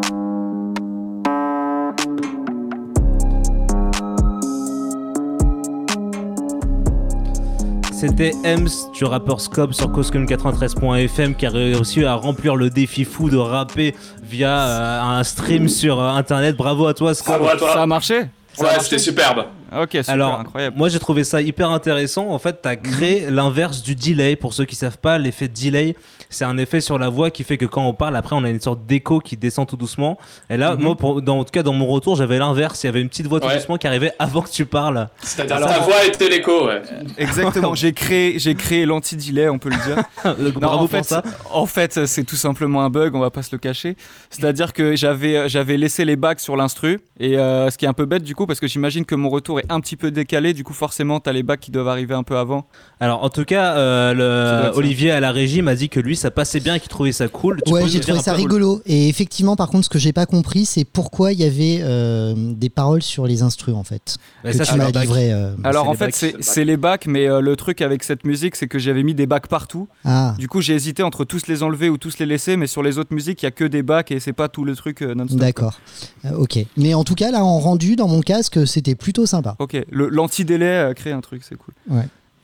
[7.98, 13.30] C'était Ems du rappeur Scob sur Coscom93.fm qui a réussi à remplir le défi fou
[13.30, 16.58] de rapper via euh, un stream sur euh, internet.
[16.58, 17.40] Bravo à toi Scob.
[17.40, 17.74] Bravo à toi.
[17.74, 18.26] Ça a marché?
[18.60, 19.46] Ouais, c'était superbe.
[19.82, 20.78] Ok, super, Alors, incroyable.
[20.78, 22.30] moi j'ai trouvé ça hyper intéressant.
[22.30, 24.36] En fait, tu as créé l'inverse du delay.
[24.36, 25.96] Pour ceux qui savent pas, l'effet delay,
[26.30, 28.50] c'est un effet sur la voix qui fait que quand on parle, après, on a
[28.50, 30.18] une sorte d'écho qui descend tout doucement.
[30.50, 30.82] Et là, Mhm.
[30.84, 32.84] moi, pour, dans, en tout cas, dans mon retour, j'avais l'inverse.
[32.84, 33.56] Il y avait une petite voix tout Ouais.
[33.56, 35.08] doucement qui arrivait avant que tu parles.
[35.22, 36.82] C'est-à-dire ta voix était l'écho, ouais.
[37.18, 40.04] Exactement, j'ai créé, j'ai créé l'anti-delay, on peut le dire.
[40.40, 41.24] Le- Non, Bravo en fait, pour ça.
[41.52, 43.96] En fait, c'est tout simplement un bug, on va pas se le cacher.
[44.30, 47.94] C'est-à-dire que j'avais, j'avais laissé les bacs sur l'instru, et euh, ce qui est un
[47.94, 50.54] peu bête du coup, parce que j'imagine que mon retour est un petit peu décalé,
[50.54, 52.66] du coup forcément t'as les bacs qui doivent arriver un peu avant.
[53.00, 54.78] Alors en tout cas, euh, le-.
[54.78, 57.62] Olivier à la régie m'a dit que lui ça passait bien, qu'il trouvait ça cool.
[57.66, 58.82] Tu Ouais, j'ai trouvé ça rigolo.
[58.86, 62.34] Et effectivement, par contre, ce que j'ai pas compris, c'est pourquoi il y avait euh,
[62.38, 64.18] des paroles sur les instrus en fait.
[64.44, 65.32] Bah, que ça, tu m'as livré.
[65.34, 65.52] euh.
[65.64, 68.80] Alors en fait c'est les bacs, mais euh, le truc avec cette musique c'est que
[68.80, 69.88] j'avais mis des bacs partout.
[70.04, 72.84] Ah, Du coup j'ai hésité entre tous les enlever ou tous les laisser, mais sur
[72.84, 75.02] les autres musiques il y a que des bacs et c'est pas tout le truc
[75.02, 75.40] euh, non-stop.
[75.40, 75.80] d'accord.
[76.26, 76.60] Euh, ok.
[76.78, 79.45] Mais en tout cas, là, en rendu dans mon casque, c'était plutôt sympa.
[79.60, 81.74] Ok, le- l'anti-délai a créé un truc, c'est cool.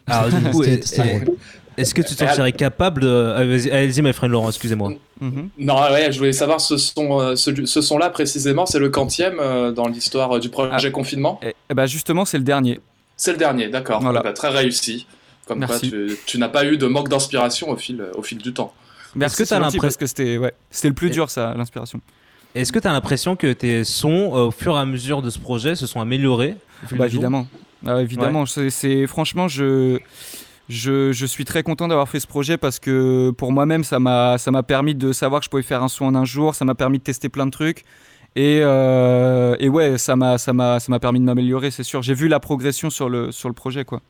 [0.07, 1.35] Alors du coup, C'était- est- c'était est- drôle.
[1.77, 3.33] est-ce que tu te sentirais capable de...
[3.35, 4.93] ah, Allez-y, my friend Laurent, excusez-moi.
[5.19, 5.49] Mhm.
[5.59, 9.39] Non, ouais, je voulais savoir ce son, euh, ce, ce son-là précisément, c'est le quantième
[9.39, 11.39] euh, dans l'histoire euh, du projet confinement?
[11.43, 12.79] Et, et bah justement c'est le dernier.
[13.15, 14.01] C'est le dernier, d'accord.
[14.01, 14.21] Voilà.
[14.23, 15.05] Eh ben, très réussi.
[15.47, 15.89] Comme Merci.
[15.89, 18.73] quoi, tu, tu n'as pas eu de manque d'inspiration au fil, au fil du temps.
[19.15, 21.29] Merci que t'as c'est gentil, l'impression- parce que c'était ouais, c'était le plus Et- dur
[21.29, 21.99] ça, l'inspiration.
[22.55, 25.29] Est-ce que tu as l'impression que tes sons, euh, au fur et à mesure de
[25.29, 26.55] ce projet, se sont améliorés
[26.97, 27.47] Bah évidemment.
[27.85, 29.99] Ah, évidemment, c'est- c'est franchement je
[30.69, 34.37] je, je suis très content d'avoir fait ce projet parce que pour moi-même ça m'a
[34.37, 36.63] ça m'a permis de savoir que je pouvais faire un son en un jour, ça
[36.65, 37.83] m'a permis de tester plein de trucs
[38.37, 42.01] et, euh, et ouais ça m'a ça m'a ça m'a permis de m'améliorer c'est sûr.
[42.01, 44.01] J'ai vu la progression sur le sur le projet quoi.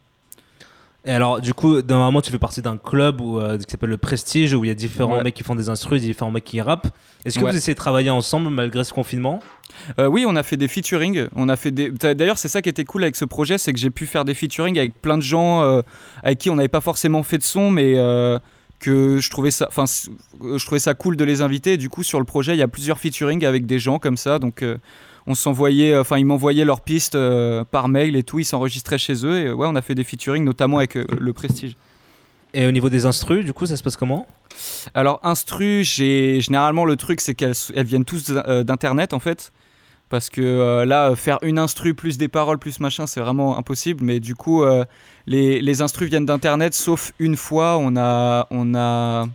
[1.03, 3.97] Et alors, du coup, normalement, tu fais partie d'un club où, euh, qui s'appelle le
[3.97, 5.23] Prestige, où il y a différents Ouais.
[5.23, 6.87] mecs qui font des instrus, différents mecs qui rappent.
[7.25, 7.49] Est-ce que Ouais.
[7.51, 9.39] vous essayez de travailler ensemble malgré ce confinement?
[9.99, 11.27] Euh, oui, on a fait des featuring.
[11.35, 11.89] On a fait des.
[11.89, 14.35] D'ailleurs, c'est ça qui était cool avec ce projet, c'est que j'ai pu faire des
[14.35, 15.81] featuring avec plein de gens euh,
[16.21, 17.95] avec qui on n'avait pas forcément fait de son, mais
[18.79, 19.67] que je trouvais ça.
[19.69, 21.77] Enfin, je trouvais ça cool de les inviter.
[21.77, 24.37] Du coup, sur le projet, il y a plusieurs featuring avec des gens comme ça.
[24.39, 24.63] Donc,
[25.27, 25.97] on s'envoyait.
[25.97, 28.39] Enfin, ils m'envoyaient leurs pistes euh, par mail et tout.
[28.39, 29.39] Ils s'enregistraient chez eux.
[29.39, 31.75] Et euh, ouais, on a fait des featuring, notamment avec euh, le Prestige.
[32.53, 34.27] Et au niveau des instrus, du coup, ça se passe comment?
[34.93, 39.51] Alors, instru, j'ai généralement le truc, c'est qu'elles elles viennent tous euh, d'internet en fait.
[40.09, 44.03] Parce que euh, là, faire une instru plus des paroles plus machin, c'est vraiment impossible.
[44.03, 44.83] Mais du coup, euh,
[45.25, 49.27] les, les instrus viennent d'internet, sauf une fois, on a, on a,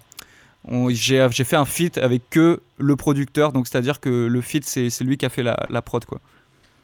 [0.91, 3.53] j'ai j'ai fait un feat avec que le producteur.
[3.53, 6.21] Donc, c'est-à-dire que le feat, c'est c'est lui qui a fait la, la prod, quoi.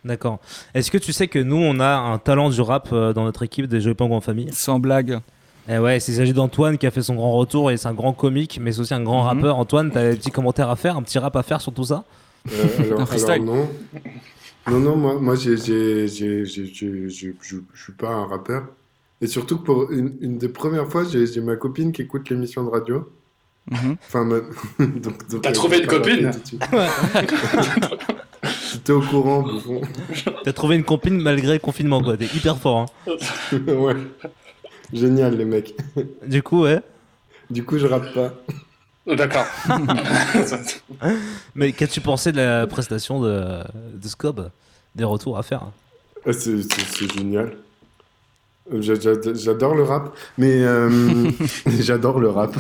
[0.04, 0.40] D'accord.
[0.74, 3.44] Est-ce que tu sais que nous, on a un talent du rap euh, dans notre
[3.44, 4.48] équipe des Jeux Pingouins en famille?
[4.52, 5.20] Sans blague.
[5.68, 8.12] Et ouais, il s'agit d'Antoine qui a fait son grand retour et c'est un grand
[8.12, 9.28] comique, mais c'est aussi un grand Mhm.
[9.28, 9.58] rappeur.
[9.58, 12.02] Antoine, t'as des petits commentaires à faire, un petit rap à faire sur tout ça?
[12.50, 13.30] Euh, alors, Un freestyle.
[13.30, 13.68] alors non.
[14.68, 16.44] Non, non, moi, moi je je
[17.82, 18.64] suis pas un rappeur.
[19.20, 22.28] Et surtout que pour une, une des premières fois, j'ai j'ai ma copine qui écoute
[22.28, 23.08] l'émission de radio.
[23.70, 23.96] Mhm.
[24.06, 24.40] Enfin, ma-
[24.80, 26.30] donc, donc T'as elle trouvé une copine.
[28.84, 29.80] T'es au courant, bouffon.
[30.44, 32.16] T'as trouvé une copine malgré le confinement, quoi.
[32.16, 32.86] T'es hyper fort.
[33.06, 33.12] hein.
[33.68, 33.96] ouais.
[34.92, 35.74] Génial, les mecs.
[36.26, 36.80] Du coup, ouais.
[37.50, 38.34] Du coup, je rappe pas.
[39.06, 39.46] D'accord.
[41.54, 43.62] Mais qu'as-tu pensé de la prestation de,
[43.94, 44.50] de Scob?
[44.94, 45.62] Des retours à faire
[46.26, 47.56] Ah, C'est c'est- c'est génial.
[48.72, 51.30] Euh, j'a- j'a- J'adore le rap, mais euh,
[51.80, 52.54] j'adore le rap.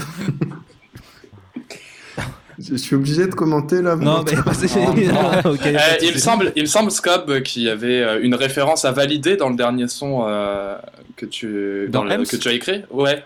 [2.72, 3.96] Je suis obligé de commenter là.
[3.96, 8.00] Non, mais pas Ok, Euh, il, me semble, il me semble, Scob, qu'il y avait
[8.02, 10.76] euh, une référence à valider dans le dernier son euh,
[11.16, 12.82] que, tu, Dans dans le- que tu as écrit.
[12.90, 13.22] Ouais.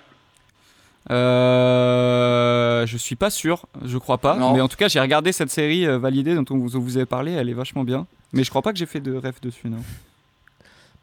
[1.10, 4.34] Euh, je suis pas sûr, je crois pas.
[4.36, 4.52] Non.
[4.54, 6.96] Mais en tout cas, j'ai regardé cette série euh, validée dont on vous, dont vous
[6.96, 8.06] avez parlé, elle est vachement bien.
[8.32, 9.78] Mais je crois pas que j'ai fait de rêve dessus, non.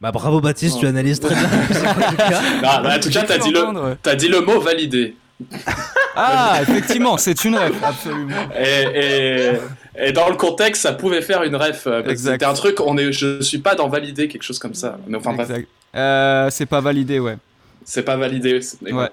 [0.02, 1.48] Bah bravo Baptiste, tu analyses très bien.
[1.50, 2.42] la musique, en tout cas.
[2.64, 5.16] Ah, bah, en tout cas, t'as dit, le, dit le mot validé.
[6.16, 8.36] Ah, effectivement, c'est une rêve, absolument.
[8.60, 9.52] Et,
[9.98, 11.88] et, et dans le contexte, ça pouvait faire une ref.
[11.88, 12.04] euh.
[12.16, 14.98] C'était un truc, on est, je suis pas dans valider, quelque chose comme ça.
[15.08, 15.36] Mais enfin.
[15.96, 17.38] Euh, c'est pas validé, ouais.
[17.86, 18.60] c'est pas validé.
[18.82, 18.92] Ouais.
[18.94, 19.10] Ouais.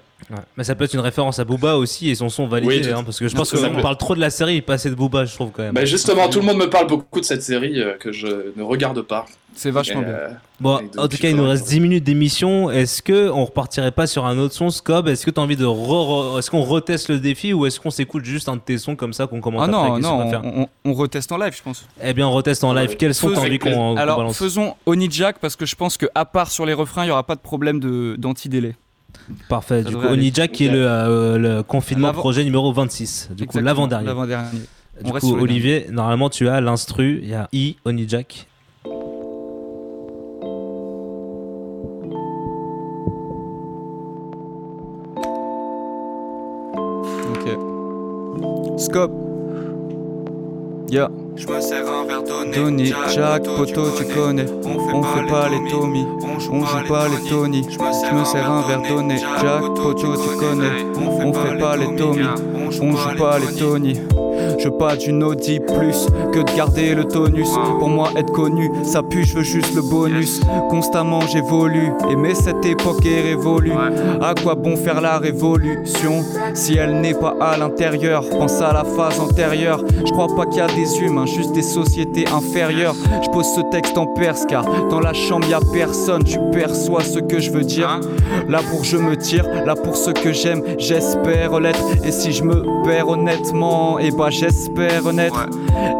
[0.57, 3.03] Mais ça peut être une référence à Booba aussi et son son validé, Oui, hein,
[3.03, 4.95] parce que je pense ça qu'on peut- parle trop de la série, pas assez de
[4.95, 5.73] Booba, je trouve quand même.
[5.73, 8.63] Bah justement, tout le monde me parle beaucoup de cette série euh, que je ne
[8.63, 9.25] regarde pas.
[9.55, 10.09] C'est vachement bien.
[10.09, 10.29] euh,
[10.59, 12.69] Bon, en tout cas, il nous reste 10 minutes d'émission.
[12.71, 15.07] Est-ce que on repartirait pas sur un autre son, Scob?
[15.07, 17.79] Est-ce que tu as envie de re- re- est-ce qu'on reteste le défi ou est-ce
[17.79, 19.99] qu'on s'écoute juste un de tes sons comme ça qu'on commence Ah après?
[19.99, 20.41] non, non, faire?
[20.43, 21.85] on, on- on reteste en live, je pense.
[22.03, 22.95] Eh bien, on reteste en live.
[22.97, 24.37] Quel son t'as envie qu'on qu'on Alors, balance?
[24.37, 27.11] faisons Oni Jack parce que je pense que à part sur les refrains, il y
[27.11, 28.75] aura pas de problème de d'anti-délai.
[29.49, 29.83] Parfait.
[29.83, 30.05] Ça Du coup.
[30.07, 33.29] Oni Jack qui est le, euh, le confinement projet numéro 26.
[33.35, 34.05] Du coup, l'avant-dernier.
[34.07, 34.59] L'avant-dernier.
[35.03, 37.19] Du On coup, Olivier, normalement, tu as l'instru.
[37.23, 38.47] Il y a I, Oni Jack.
[48.81, 49.11] Scope.
[50.89, 51.07] Ya.
[51.35, 52.51] Je me sers un verre donné.
[52.51, 54.45] Tony, Jack, poto, tu connais.
[54.91, 56.03] On fait pas les Tommy,
[56.51, 57.61] on joue pas les Tony.
[57.69, 59.17] Je me sers un verre donné.
[59.19, 60.83] Jack, poto, tu connais.
[61.23, 62.25] On fait pas les Tommy,
[62.81, 63.99] on joue pas les Tony.
[64.61, 67.49] Je veux pas d'une Audi plus que de garder le tonus.
[67.79, 70.39] Pour moi, être connu, ça pue, je veux juste le bonus.
[70.69, 73.73] Constamment j'évolue, aimer cette époque est révolue.
[74.21, 78.23] À quoi bon faire la révolution si elle n'est pas à l'intérieur?
[78.29, 79.83] Pense à la phase antérieure.
[80.05, 82.95] Je crois pas qu'il y a des humains, juste des sociétés inférieures.
[83.23, 86.23] Je pose ce texte en perse car dans la chambre y a personne.
[86.23, 87.99] Tu perçois ce que je veux dire.
[88.47, 91.83] Là pour je me tire, là pour ce que j'aime, j'espère l'être.
[92.05, 94.50] Et si je me perds honnêtement, et bah j'espère
[95.13, 95.47] naître.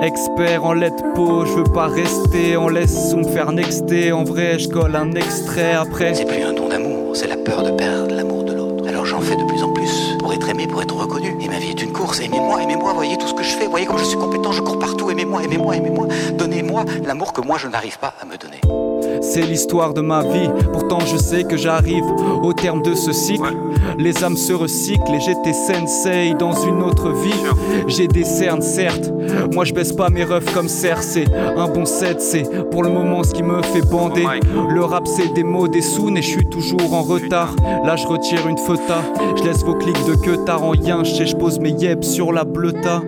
[0.02, 4.12] Expert en lettres peau, je veux pas rester en laisse ou me faire nexter.
[4.12, 6.14] En vrai, je colle un extrait après.
[6.14, 8.88] C'est plus un don d'amour, c'est la peur de perdre l'amour de l'autre.
[8.88, 11.36] Alors j'en fais de plus en plus pour être aimé, pour être reconnu.
[11.42, 12.20] Et ma vie est une course.
[12.20, 13.68] Aimez-moi, aimez-moi, voyez tout ce que je fais.
[13.68, 15.10] Voyez comme je suis compétent, je cours partout.
[15.10, 16.08] Aimez-moi, aimez-moi, aimez-moi.
[16.34, 18.81] Donnez-moi l'amour que moi je n'arrive pas à me donner.
[19.22, 22.04] C'est l'histoire de ma vie, pourtant je sais que j'arrive
[22.44, 23.56] au terme de ce cycle.
[23.98, 27.34] Les âmes se recyclent et j'étais sensei dans une autre vie.
[27.88, 29.12] J'ai des cernes, certes.
[29.54, 31.26] Moi je baisse pas mes refs comme Cersei.
[31.58, 34.26] Un bon set, c'est pour le moment ce qui me fait bander.
[34.70, 37.56] Le rap c'est des mots, des sous, et je suis toujours en retard.
[37.86, 39.02] Là je retire une feta.
[39.38, 41.04] Je laisse vos clics de queue tard en yin.
[41.06, 43.02] Je je pose mes yep sur la bleuta.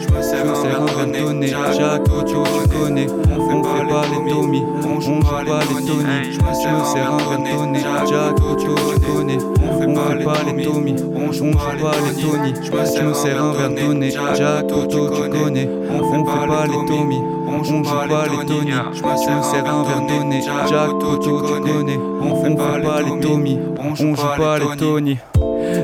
[0.00, 2.34] Je me sers un donné, Jacques, tu
[2.68, 3.06] connais.
[3.36, 6.32] On fait pas les Tommy, on joue pas les Tony.
[6.32, 8.68] Je me sers un donné, Jacques, tu
[9.06, 9.38] connais.
[9.62, 10.14] On fait pas
[10.46, 12.54] les Tommy, on joue pas les Tony.
[12.62, 15.68] Je me sers un donné, Jacques, tu connais.
[15.90, 18.72] On fait pas les Tommy, on joue pas les Tony.
[18.94, 21.98] Je me sers un verre donné, Jacques, tu connais.
[22.22, 25.18] On fait pas les Tommy, on joue pas les Tony.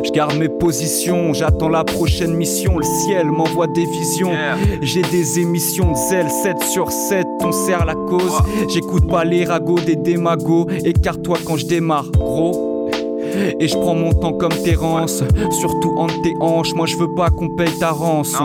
[0.06, 2.78] Je garde mes positions, j'attends la prochaine mission.
[2.78, 4.30] Le ciel m'envoie des visions.
[4.80, 8.38] J'ai des émissions de zèle 7 sur 7, on sert la cause.
[8.68, 10.66] J'écoute pas les ragots des démagos.
[10.84, 12.88] Écarte-toi quand je démarre, gros.
[13.58, 16.72] Et je prends mon temps comme Terrence, surtout entre tes hanches.
[16.74, 18.44] Moi je veux pas qu'on paye ta rançon.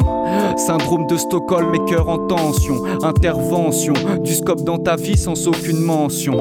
[0.57, 2.84] Syndrome de Stockholm, mes cœurs en tension.
[3.03, 3.93] Intervention,
[4.24, 6.34] du scope dans ta vie sans aucune mention.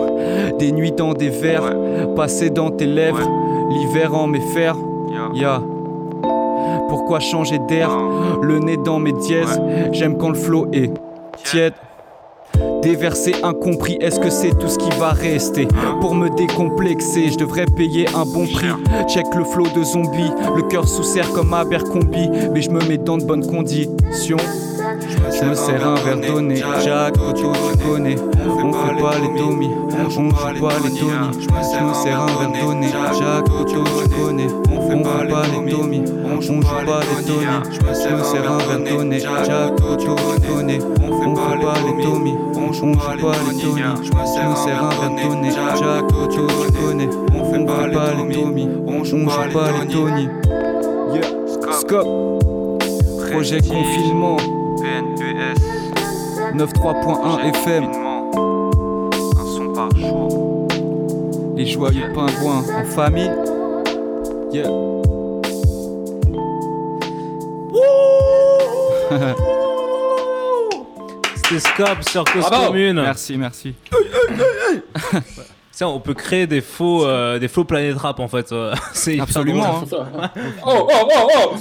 [0.58, 1.76] Des nuits dans des verres,
[2.16, 3.28] passés dans tes lèvres.
[3.70, 4.74] L'hiver en mes fers,
[5.34, 5.60] ya.
[6.88, 7.90] Pourquoi changer d'air?
[8.42, 9.60] Le nez dans mes dièses,
[9.92, 10.92] j'aime quand le flow est
[11.44, 11.74] tiède.
[12.82, 15.68] Déversé, incompris, est-ce que c'est tout ce qui va rester?
[16.00, 18.68] Pour me décomplexer, je devrais payer un bon prix.
[19.06, 22.98] Check le flow de zombies, le cœur sous serre comme Abercrombie, mais je me mets
[22.98, 24.38] dans de bonnes conditions.
[25.08, 28.16] Je me sers un verre donné, Jacques, Toto, tu connais.
[28.18, 31.30] On fait pas les Tommy, on joue pas les Tony.
[31.32, 34.46] Je me sers un verre donné, Jacques, Toto, tu connais.
[34.70, 37.46] On fait pas les Tommy, on joue pas les Tony.
[37.70, 40.78] Je me sers un verre donné, Jacques, Toto, tu connais.
[41.02, 43.82] On fait pas les Tommy, on joue pas les Tony.
[44.02, 47.08] Je me sers un verre donné, Jacques, Toto, tu connais.
[47.34, 50.28] On fait pas les Tommy, on joue pas les Tony.
[51.12, 52.08] Yeah, Scope,
[53.30, 54.36] projet confinement.
[54.80, 55.60] PNPS,
[56.54, 57.84] 93.1 FM.
[57.84, 60.68] un son par jour.
[61.56, 63.30] Les joyeux pingouins en famille.
[64.52, 64.68] Yeah.
[71.36, 72.66] C'était Scope sur Cause Bravo.
[72.68, 73.00] Commune.
[73.02, 73.74] Merci, merci.
[75.72, 78.54] Ça, on peut créer des faux, euh, des faux planètes rap en fait.
[78.92, 80.06] C'est Absolument, drôle.
[80.66, 81.56] Oh, oh, oh, oh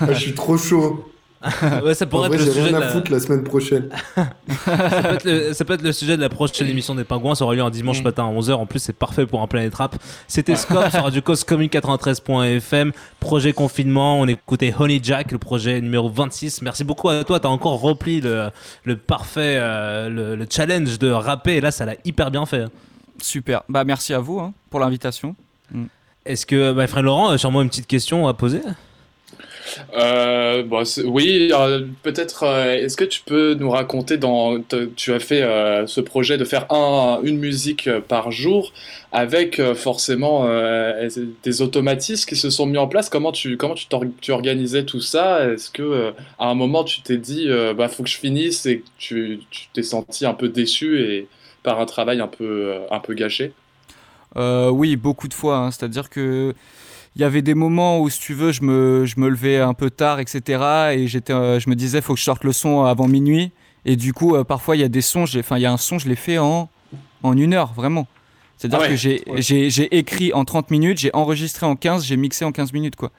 [0.00, 1.04] Ah, Je suis trop chaud.
[1.84, 2.88] ouais, ça En pourrait vrai, être le j'ai sujet rien de à la...
[2.88, 3.88] foutre la semaine prochaine.
[4.16, 7.34] ça, peut être le, ça peut être le sujet de la prochaine émission des Pingouins.
[7.34, 8.52] Ça aura lieu un dimanche matin à 11h.
[8.54, 9.96] En plus, c'est parfait pour un Planète Rap.
[10.26, 12.92] C'était Scope sur Radio Cause Commune 93.fm.
[13.20, 14.20] Projet confinement.
[14.20, 16.62] On écoutait Honey Jack, le projet numéro 26.
[16.62, 17.38] Merci beaucoup à toi.
[17.38, 18.50] T'as encore rempli le,
[18.84, 21.56] le parfait, euh, le, le challenge de rapper.
[21.56, 22.64] Et là, ça l'a hyper bien fait.
[23.22, 23.62] Super.
[23.68, 25.34] Bah merci à vous hein, pour l'invitation.
[26.26, 28.60] Est-ce que, bah, frère Laurent, euh, sûrement une petite question à poser?
[29.94, 30.62] Euh,
[31.04, 32.44] oui, euh, peut-être.
[32.44, 34.18] euh, Est-ce que tu peux nous raconter
[34.96, 35.42] tu as fait
[35.86, 38.72] ce projet de faire un, une musique par jour
[39.12, 40.46] avec forcément
[41.42, 43.08] des automatismes qui se sont mis en place?
[43.08, 43.86] Comment tu comment tu,
[44.20, 45.48] tu organisais tout ça?
[45.48, 49.40] Est-ce que à un moment tu t'es dit bah faut que je finisse et tu
[49.72, 51.28] t'es senti un peu déçu et
[51.62, 53.52] par un travail un peu un peu gâché?
[54.36, 55.56] Oui, beaucoup de fois.
[55.58, 55.70] hein.
[55.70, 56.54] C'est-à-dire que
[57.18, 59.74] il y avait des moments où, si tu veux, je me, je me levais un
[59.74, 60.92] peu tard, etc.
[60.92, 63.50] Et j'étais, euh, je me disais, faut que je sorte le son avant minuit.
[63.84, 65.76] Et du coup, euh, parfois, il y a des sons, enfin, il y a un
[65.76, 66.68] son, je l'ai fait en,
[67.24, 68.06] en une heure, vraiment.
[68.56, 69.42] C'est-à-dire Ah ouais, que j'ai, ouais.
[69.42, 72.94] j'ai, j'ai écrit en 30 minutes, j'ai enregistré en 15, j'ai mixé en 15 minutes,
[72.94, 73.10] quoi.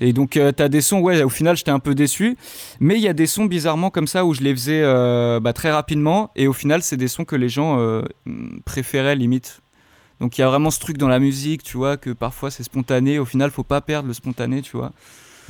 [0.00, 2.36] Et donc, tu as des sons, ouais, au final, j'étais un peu déçu.
[2.80, 5.52] Mais il y a des sons bizarrement comme ça où je les faisais euh, bah,
[5.52, 6.30] très rapidement.
[6.34, 8.02] Et au final, c'est des sons que les gens euh,
[8.64, 9.60] préféraient limite.
[10.24, 12.62] Donc il y a vraiment ce truc dans la musique, tu vois, que parfois c'est
[12.62, 13.18] spontané.
[13.18, 14.90] Au final, faut pas perdre le spontané, tu vois.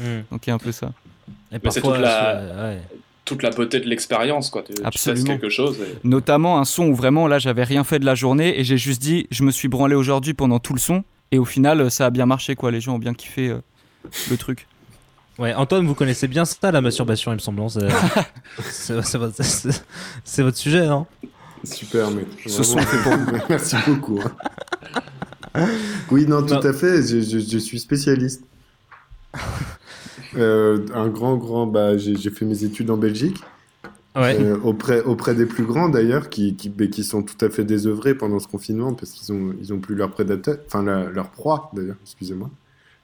[0.01, 0.23] Hmm.
[0.33, 0.89] Donc il y a un peu ça.
[1.29, 2.83] Et Mais c'est parfois, toute la, euh, ouais.
[3.25, 4.63] toute la beauté de l'expérience, quoi.
[4.63, 5.27] Tu, tu testes Absolument.
[5.29, 5.79] quelque chose.
[5.81, 8.77] et- Notamment un son où vraiment là j'avais rien fait de la journée et j'ai
[8.79, 12.07] juste dit je me suis branlé aujourd'hui pendant tout le son et au final ça
[12.07, 13.61] a bien marché quoi, les gens ont bien kiffé euh,
[14.29, 14.67] le truc.
[15.39, 17.61] Ouais, Antoine, vous connaissez bien ça, la masturbation, il me semble.
[17.63, 17.69] hein,
[18.65, 19.85] C'est votre, c'est-
[20.25, 21.07] c'est votre sujet, non
[21.65, 22.27] Super, mec.
[22.47, 23.39] Ce son est fait pour vous.
[23.49, 24.21] Merci beaucoup.
[25.55, 25.67] hein.
[26.11, 26.61] Oui, non, tout Non.
[26.61, 27.03] à fait.
[27.03, 28.43] Je, je- je suis spécialiste.
[30.37, 31.67] Euh, un grand, grand.
[31.67, 33.43] Bah, j'ai fait mes études en Belgique.
[34.17, 34.37] Ouais.
[34.41, 38.15] Euh, auprès, auprès des plus grands d'ailleurs, qui, qui, qui sont tout à fait désœuvrés
[38.15, 41.73] pendant ce confinement parce qu'ils ont, ils ont plus leur prédateur, enfin la- leur proie
[41.75, 42.49] d'ailleurs, excusez-moi,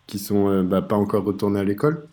[0.07, 2.07] qui sont euh, bah, pas encore retournés à l'école.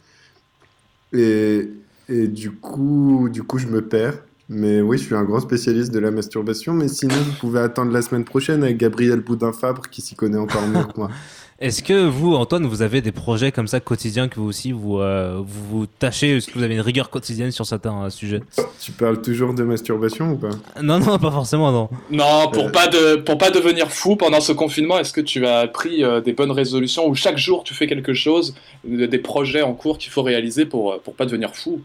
[1.13, 1.69] Et,
[2.09, 4.17] et du coup, du coup, je me perds.
[4.49, 6.73] Mais oui, je suis un grand spécialiste de la masturbation.
[6.73, 10.65] Mais sinon, vous pouvez attendre la semaine prochaine avec Gabriel Boudin-Fabre qui s'y connaît encore
[10.67, 11.09] mieux que moi.
[11.59, 14.99] Est-ce que vous, Antoine, vous avez des projets comme ça quotidiens que vous aussi vous
[14.99, 16.37] euh, vous, vous tâchez?
[16.37, 18.41] Est-ce que vous avez une rigueur quotidienne sur certains euh, sujets?
[18.79, 20.51] Tu parles toujours de masturbation ou pas?
[20.83, 21.89] Non, non, pas forcément, non.
[22.11, 22.69] Non, pour Euh.
[22.69, 26.21] pas de pour pas devenir fou pendant ce confinement, est-ce que tu as pris euh,
[26.21, 28.53] des bonnes résolutions où chaque jour tu fais quelque chose,
[28.85, 31.81] des projets en cours qu'il faut réaliser pour pour pas devenir fou?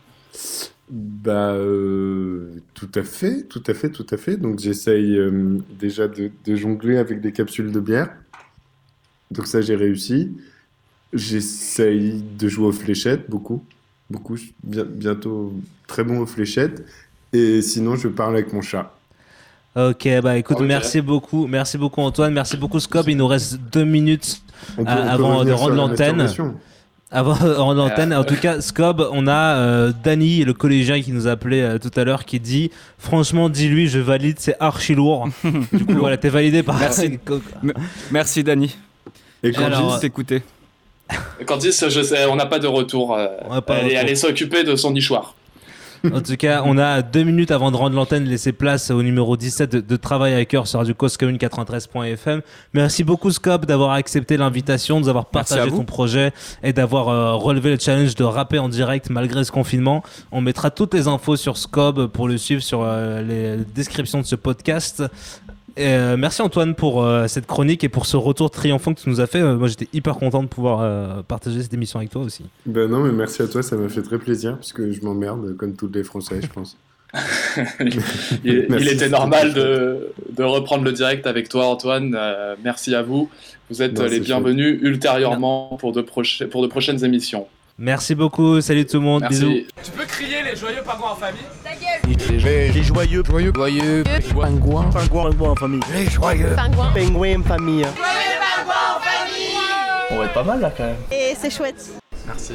[0.95, 4.37] Bah, euh, tout à fait, tout à fait, tout à fait.
[4.37, 8.11] Donc, j'essaye euh, déjà de, de jongler avec des capsules de bière.
[9.31, 10.37] Donc, ça, j'ai réussi.
[11.15, 13.65] J'essaye de jouer aux fléchettes, beaucoup.
[14.11, 14.37] Beaucoup.
[14.37, 15.55] Je suis bien- bientôt
[15.87, 16.85] très bon aux fléchettes.
[17.33, 18.95] Et sinon, je parle avec mon chat.
[19.75, 23.09] Ok, bah écoute, merci beaucoup, merci beaucoup Antoine, merci beaucoup Scob.
[23.09, 24.43] Il nous reste deux minutes
[24.79, 26.29] euh, avant de rendre l'antenne.
[27.13, 31.13] Avant de rendre l'antenne, en tout cas, Scob, on a euh, Dany, le collégien qui
[31.13, 34.95] nous a appelé euh, tout à l'heure, qui dit Franchement, dis-lui, je valide, c'est archi
[34.95, 35.29] lourd.
[35.45, 36.79] du coup, voilà, t'es validé par.
[36.79, 37.19] Merci.
[38.11, 38.77] Merci Dani.
[39.43, 40.01] Et J'ai Alors.
[41.47, 43.15] Candice, je sais, on n'a pas de retour.
[43.15, 45.35] euh, On n'a pas elle, elle de son nichoir.
[46.13, 49.37] En tout cas, on a deux minutes avant de rendre l'antenne, laisser place au numéro
[49.37, 52.41] 17 de, de Travail à cœur sur Radio Cause Commune 93.fm.
[52.75, 56.33] Merci beaucoup, Scope, d'avoir accepté l'invitation, de nous avoir partagé ton projet
[56.63, 60.03] et d'avoir euh, relevé le challenge de rapper en direct malgré ce confinement.
[60.33, 64.27] On mettra toutes les infos sur Scope pour le suivre sur euh, les descriptions de
[64.27, 65.03] ce podcast.
[65.77, 69.09] Et, euh, merci Antoine pour euh, cette chronique et pour ce retour triomphant que tu
[69.09, 69.41] nous as fait.
[69.41, 72.45] Euh, moi j'étais hyper content de pouvoir euh, partager cette émission avec toi aussi.
[72.67, 75.75] Ben non, mais merci à toi, ça m'a fait très plaisir, puisque je m'emmerde, comme
[75.75, 76.77] tous les Français, je pense.
[78.45, 82.17] il, était normal de, de reprendre le direct avec toi, Antoine.
[82.19, 83.29] Euh, merci à vous.
[83.71, 87.47] Vous êtes Non, les bienvenus ultérieurement pour de, proche- pour de prochaines émissions.
[87.79, 89.41] Merci beaucoup, salut tout le monde, Merci.
[89.41, 89.67] bisous.
[89.83, 91.41] Tu peux crier les joyeux pingouins en famille?
[92.07, 93.23] Les, les joyeux.
[93.25, 93.53] Joyeux.
[93.55, 94.05] Joyeux.
[94.05, 94.91] Pingouins.
[94.91, 95.31] Pingouins.
[95.31, 95.81] Pingouins en famille.
[95.93, 96.55] Les joyeux.
[96.55, 96.93] Pingouin.
[96.93, 97.87] Pingouins en famille.
[100.11, 100.97] On va être pas mal là quand même.
[101.11, 101.91] Et c'est chouette.
[102.27, 102.55] Merci.